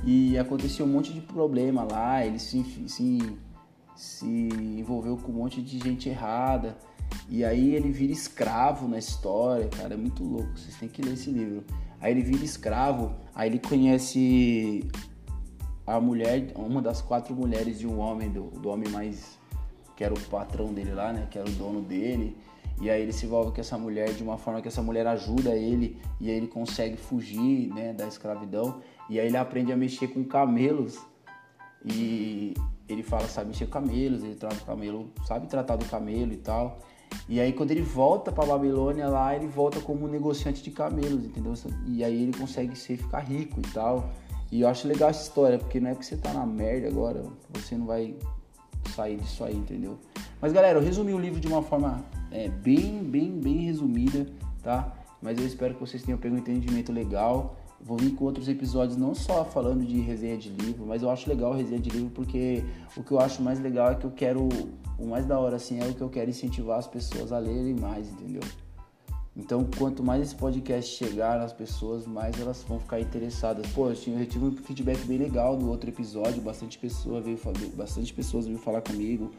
e 0.05 0.37
aconteceu 0.38 0.87
um 0.87 0.88
monte 0.88 1.12
de 1.12 1.20
problema 1.20 1.87
lá. 1.90 2.25
Ele 2.25 2.38
se, 2.38 2.62
se, 2.88 3.37
se 3.97 4.27
envolveu 4.27 5.16
com 5.16 5.33
um 5.33 5.37
monte 5.37 5.62
de 5.62 5.79
gente 5.79 6.09
errada. 6.09 6.77
E 7.29 7.44
aí 7.44 7.75
ele 7.75 7.90
vira 7.90 8.12
escravo 8.12 8.88
na 8.88 8.99
história, 8.99 9.68
cara, 9.68 9.94
é 9.94 9.97
muito 9.97 10.23
louco. 10.23 10.57
Vocês 10.57 10.77
têm 10.77 10.88
que 10.88 11.03
ler 11.03 11.14
esse 11.14 11.31
livro. 11.31 11.64
Aí 12.01 12.12
ele 12.12 12.23
vira 12.23 12.44
escravo, 12.44 13.14
aí 13.35 13.49
ele 13.49 13.59
conhece 13.59 14.87
a 15.87 16.01
mulher, 16.01 16.53
uma 16.55 16.83
das 16.83 17.01
quatro 17.01 17.35
mulheres 17.35 17.79
de 17.79 17.87
um 17.87 17.99
homem, 17.99 18.31
do, 18.31 18.44
do 18.51 18.68
homem 18.68 18.90
mais. 18.90 19.38
que 19.97 20.05
era 20.05 20.12
o 20.12 20.20
patrão 20.20 20.73
dele 20.73 20.92
lá, 20.92 21.12
né? 21.12 21.27
Que 21.31 21.38
era 21.38 21.49
o 21.49 21.53
dono 21.53 21.81
dele. 21.81 22.37
E 22.81 22.91
aí 22.91 23.03
ele 23.03 23.13
se 23.13 23.27
envolve 23.27 23.53
com 23.53 23.61
essa 23.61 23.79
mulher 23.79 24.13
de 24.13 24.23
uma 24.23 24.37
forma 24.37 24.61
que 24.61 24.69
essa 24.69 24.83
mulher 24.83 25.07
ajuda 25.07 25.55
ele 25.55 26.01
e 26.21 26.31
aí 26.31 26.37
ele 26.37 26.49
consegue 26.49 26.97
fugir 26.97 27.73
né, 27.73 27.93
da 27.93 28.07
escravidão. 28.07 28.81
E 29.09 29.21
aí 29.21 29.27
ele 29.27 29.37
aprende 29.37 29.73
a 29.73 29.77
mexer 29.77 30.09
com 30.09 30.25
camelos. 30.25 30.99
E 31.85 32.55
ele 32.89 33.03
fala, 33.03 33.27
sabe 33.29 33.49
mexer 33.49 33.67
com 33.67 33.73
camelos, 33.73 34.23
ele 34.23 34.35
trata 34.35 34.57
o 34.57 34.65
camelo, 34.67 35.13
sabe 35.27 35.47
tratar 35.47 35.77
do 35.77 35.85
camelo 35.85 36.33
e 36.33 36.39
tal. 36.39 36.79
E 37.29 37.41
aí 37.41 37.53
quando 37.53 37.71
ele 37.71 37.83
volta 37.83 38.33
para 38.33 38.45
Babilônia 38.45 39.07
lá, 39.09 39.37
ele 39.37 39.47
volta 39.47 39.81
como 39.81 40.09
negociante 40.09 40.63
de 40.63 40.71
camelos, 40.71 41.25
entendeu? 41.25 41.55
E 41.87 42.03
aí 42.03 42.23
ele 42.23 42.37
consegue 42.37 42.77
ser 42.77 42.97
ficar 42.97 43.21
rico 43.21 43.61
e 43.61 43.73
tal. 43.73 44.11
E 44.51 44.61
eu 44.61 44.69
acho 44.69 44.87
legal 44.87 45.11
essa 45.11 45.23
história, 45.23 45.59
porque 45.59 45.81
não 45.81 45.91
é 45.91 45.95
porque 45.95 46.07
você 46.07 46.17
tá 46.17 46.33
na 46.33 46.47
merda 46.47 46.89
agora, 46.89 47.25
você 47.53 47.77
não 47.77 47.87
vai 47.87 48.17
sair 48.90 49.16
disso 49.16 49.44
aí, 49.44 49.57
entendeu? 49.57 49.99
Mas 50.40 50.53
galera, 50.53 50.79
eu 50.79 50.83
resumi 50.83 51.12
o 51.12 51.18
livro 51.18 51.40
de 51.40 51.49
uma 51.49 51.62
forma 51.62 52.05
é, 52.31 52.49
bem, 52.49 53.03
bem, 53.03 53.38
bem 53.38 53.59
resumida, 53.59 54.27
tá? 54.62 54.92
Mas 55.23 55.38
eu 55.38 55.47
espero 55.47 55.75
que 55.75 55.81
vocês 55.81 56.03
tenham 56.03 56.18
pego 56.18 56.35
um 56.35 56.38
entendimento 56.38 56.92
legal. 56.92 57.57
Vou 57.81 57.97
vir 57.97 58.14
com 58.14 58.25
outros 58.25 58.49
episódios 58.49 58.97
não 58.97 59.14
só 59.14 59.44
falando 59.44 59.85
de 59.85 59.99
resenha 60.01 60.37
de 60.37 60.49
livro, 60.49 60.87
mas 60.87 61.03
eu 61.03 61.11
acho 61.11 61.29
legal 61.29 61.53
resenha 61.53 61.81
de 61.81 61.90
livro 61.90 62.11
porque 62.11 62.64
o 62.97 63.03
que 63.03 63.12
eu 63.12 63.20
acho 63.20 63.42
mais 63.42 63.61
legal 63.61 63.90
é 63.92 63.94
que 63.94 64.05
eu 64.05 64.11
quero, 64.11 64.49
o 64.99 65.07
mais 65.07 65.27
da 65.27 65.38
hora 65.38 65.57
assim, 65.57 65.81
é 65.81 65.87
o 65.87 65.94
que 65.94 66.01
eu 66.01 66.09
quero 66.09 66.31
incentivar 66.31 66.79
as 66.79 66.87
pessoas 66.87 67.33
a 67.33 67.38
lerem 67.38 67.75
mais, 67.75 68.09
entendeu? 68.11 68.42
Então, 69.37 69.66
quanto 69.77 70.03
mais 70.03 70.23
esse 70.23 70.35
podcast 70.35 70.97
chegar 70.97 71.38
nas 71.38 71.53
pessoas, 71.53 72.07
mais 72.07 72.40
elas 72.40 72.64
vão 72.68 72.79
ficar 72.79 73.01
interessadas. 73.01 73.66
Pô, 73.73 73.88
eu 73.88 73.97
tive 73.97 74.44
um 74.44 74.57
feedback 74.57 75.05
bem 75.07 75.18
legal 75.18 75.57
do 75.57 75.68
outro 75.68 75.90
episódio, 75.90 76.40
bastante 76.40 76.79
pessoa 76.79 77.20
veio, 77.20 77.38
bastante 77.75 78.14
pessoas 78.14 78.47
veio 78.47 78.59
falar 78.59 78.81
comigo 78.81 79.33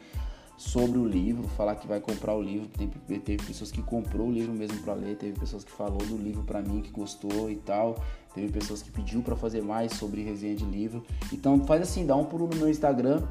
sobre 0.58 0.98
o 0.98 1.06
livro, 1.06 1.46
falar 1.48 1.76
que 1.76 1.86
vai 1.86 1.98
comprar 1.98 2.34
o 2.34 2.42
livro. 2.42 2.68
Teve, 2.68 3.20
teve 3.20 3.42
pessoas 3.42 3.70
que 3.70 3.82
comprou 3.82 4.28
o 4.28 4.32
livro 4.32 4.52
mesmo 4.52 4.78
para 4.82 4.92
ler, 4.92 5.16
teve 5.16 5.38
pessoas 5.38 5.64
que 5.64 5.72
falou 5.72 5.98
do 5.98 6.16
livro 6.16 6.42
para 6.42 6.60
mim 6.60 6.82
que 6.82 6.90
gostou 6.90 7.50
e 7.50 7.56
tal. 7.56 7.96
Teve 8.34 8.52
pessoas 8.52 8.82
que 8.82 8.90
pediu 8.90 9.22
para 9.22 9.34
fazer 9.34 9.62
mais 9.62 9.92
sobre 9.92 10.22
resenha 10.22 10.54
de 10.54 10.64
livro. 10.66 11.02
Então 11.32 11.64
faz 11.64 11.80
assim, 11.80 12.04
dá 12.04 12.14
um 12.16 12.24
pulo 12.24 12.46
no 12.46 12.56
meu 12.56 12.68
Instagram 12.68 13.22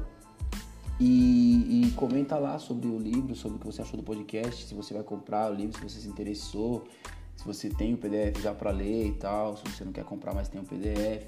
e, 0.98 1.84
e, 1.86 1.90
comenta 1.92 2.38
lá 2.38 2.58
sobre 2.58 2.88
o 2.88 2.98
livro, 2.98 3.34
sobre 3.34 3.56
o 3.56 3.60
que 3.60 3.66
você 3.66 3.82
achou 3.82 3.98
do 3.98 4.02
podcast, 4.02 4.64
se 4.64 4.74
você 4.74 4.94
vai 4.94 5.02
comprar 5.02 5.50
o 5.50 5.54
livro, 5.54 5.76
se 5.76 5.82
você 5.82 6.00
se 6.00 6.08
interessou, 6.08 6.84
se 7.36 7.44
você 7.44 7.68
tem 7.68 7.92
o 7.92 7.98
PDF 7.98 8.40
já 8.40 8.54
para 8.54 8.70
ler 8.70 9.08
e 9.08 9.12
tal, 9.12 9.56
se 9.58 9.62
você 9.64 9.84
não 9.84 9.92
quer 9.92 10.04
comprar, 10.04 10.34
mas 10.34 10.48
tem 10.48 10.60
o 10.60 10.64
PDF. 10.64 11.26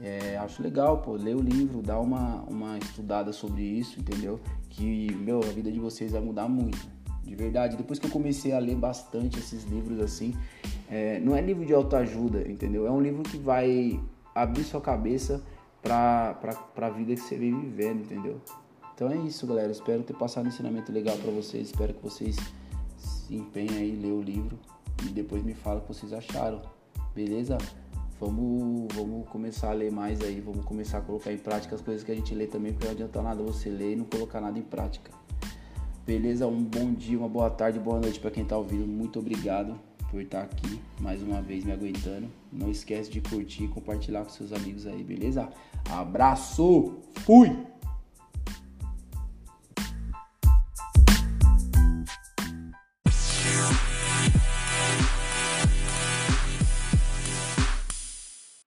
É, 0.00 0.36
acho 0.38 0.62
legal, 0.62 0.98
pô, 1.02 1.12
ler 1.12 1.36
o 1.36 1.40
livro, 1.40 1.82
dar 1.82 2.00
uma, 2.00 2.42
uma 2.42 2.78
estudada 2.78 3.32
sobre 3.32 3.62
isso, 3.62 4.00
entendeu? 4.00 4.40
Que, 4.68 5.12
meu, 5.14 5.38
a 5.38 5.52
vida 5.52 5.70
de 5.70 5.78
vocês 5.78 6.10
vai 6.10 6.20
mudar 6.20 6.48
muito, 6.48 6.88
de 7.22 7.34
verdade. 7.36 7.76
Depois 7.76 7.98
que 7.98 8.06
eu 8.06 8.10
comecei 8.10 8.52
a 8.52 8.58
ler 8.58 8.76
bastante 8.76 9.38
esses 9.38 9.64
livros 9.64 10.00
assim, 10.00 10.34
é, 10.88 11.20
não 11.20 11.36
é 11.36 11.40
livro 11.40 11.64
de 11.64 11.72
autoajuda, 11.72 12.48
entendeu? 12.48 12.86
É 12.86 12.90
um 12.90 13.00
livro 13.00 13.22
que 13.22 13.36
vai 13.36 14.00
abrir 14.34 14.64
sua 14.64 14.80
cabeça 14.80 15.42
pra, 15.80 16.34
pra 16.74 16.90
vida 16.90 17.14
que 17.14 17.20
você 17.20 17.36
vem 17.36 17.58
vivendo, 17.60 18.00
entendeu? 18.00 18.40
Então 19.00 19.10
é 19.10 19.16
isso, 19.16 19.46
galera. 19.46 19.72
Espero 19.72 20.02
ter 20.02 20.12
passado 20.12 20.44
um 20.44 20.48
ensinamento 20.48 20.92
legal 20.92 21.16
para 21.16 21.30
vocês. 21.30 21.68
Espero 21.68 21.94
que 21.94 22.02
vocês 22.02 22.36
se 22.98 23.34
empenhem 23.34 23.78
aí, 23.78 23.96
ler 23.96 24.12
o 24.12 24.20
livro 24.20 24.58
e 25.02 25.08
depois 25.08 25.42
me 25.42 25.54
fala 25.54 25.78
o 25.78 25.80
que 25.80 25.88
vocês 25.88 26.12
acharam. 26.12 26.60
Beleza? 27.14 27.56
vamos, 28.20 28.94
vamos 28.94 29.26
começar 29.30 29.70
a 29.70 29.72
ler 29.72 29.90
mais 29.90 30.20
aí, 30.20 30.38
vamos 30.38 30.66
começar 30.66 30.98
a 30.98 31.00
colocar 31.00 31.32
em 31.32 31.38
prática 31.38 31.74
as 31.74 31.80
coisas 31.80 32.04
que 32.04 32.12
a 32.12 32.14
gente 32.14 32.34
lê 32.34 32.46
também, 32.46 32.72
porque 32.72 32.84
não 32.84 32.92
adianta 32.92 33.22
nada 33.22 33.42
você 33.42 33.70
ler 33.70 33.94
e 33.94 33.96
não 33.96 34.04
colocar 34.04 34.38
nada 34.38 34.58
em 34.58 34.62
prática. 34.62 35.10
Beleza? 36.04 36.46
Um 36.46 36.62
bom 36.62 36.92
dia, 36.92 37.18
uma 37.18 37.28
boa 37.28 37.48
tarde, 37.48 37.78
boa 37.78 37.98
noite 37.98 38.20
para 38.20 38.30
quem 38.30 38.44
tá 38.44 38.58
ouvindo. 38.58 38.86
Muito 38.86 39.18
obrigado 39.18 39.80
por 40.10 40.20
estar 40.20 40.42
aqui 40.42 40.78
mais 41.00 41.22
uma 41.22 41.40
vez 41.40 41.64
me 41.64 41.72
aguentando. 41.72 42.28
Não 42.52 42.70
esquece 42.70 43.10
de 43.10 43.22
curtir 43.22 43.64
e 43.64 43.68
compartilhar 43.68 44.24
com 44.24 44.28
seus 44.28 44.52
amigos 44.52 44.86
aí, 44.86 45.02
beleza? 45.02 45.48
Abraço! 45.90 46.98
Fui! 47.24 47.69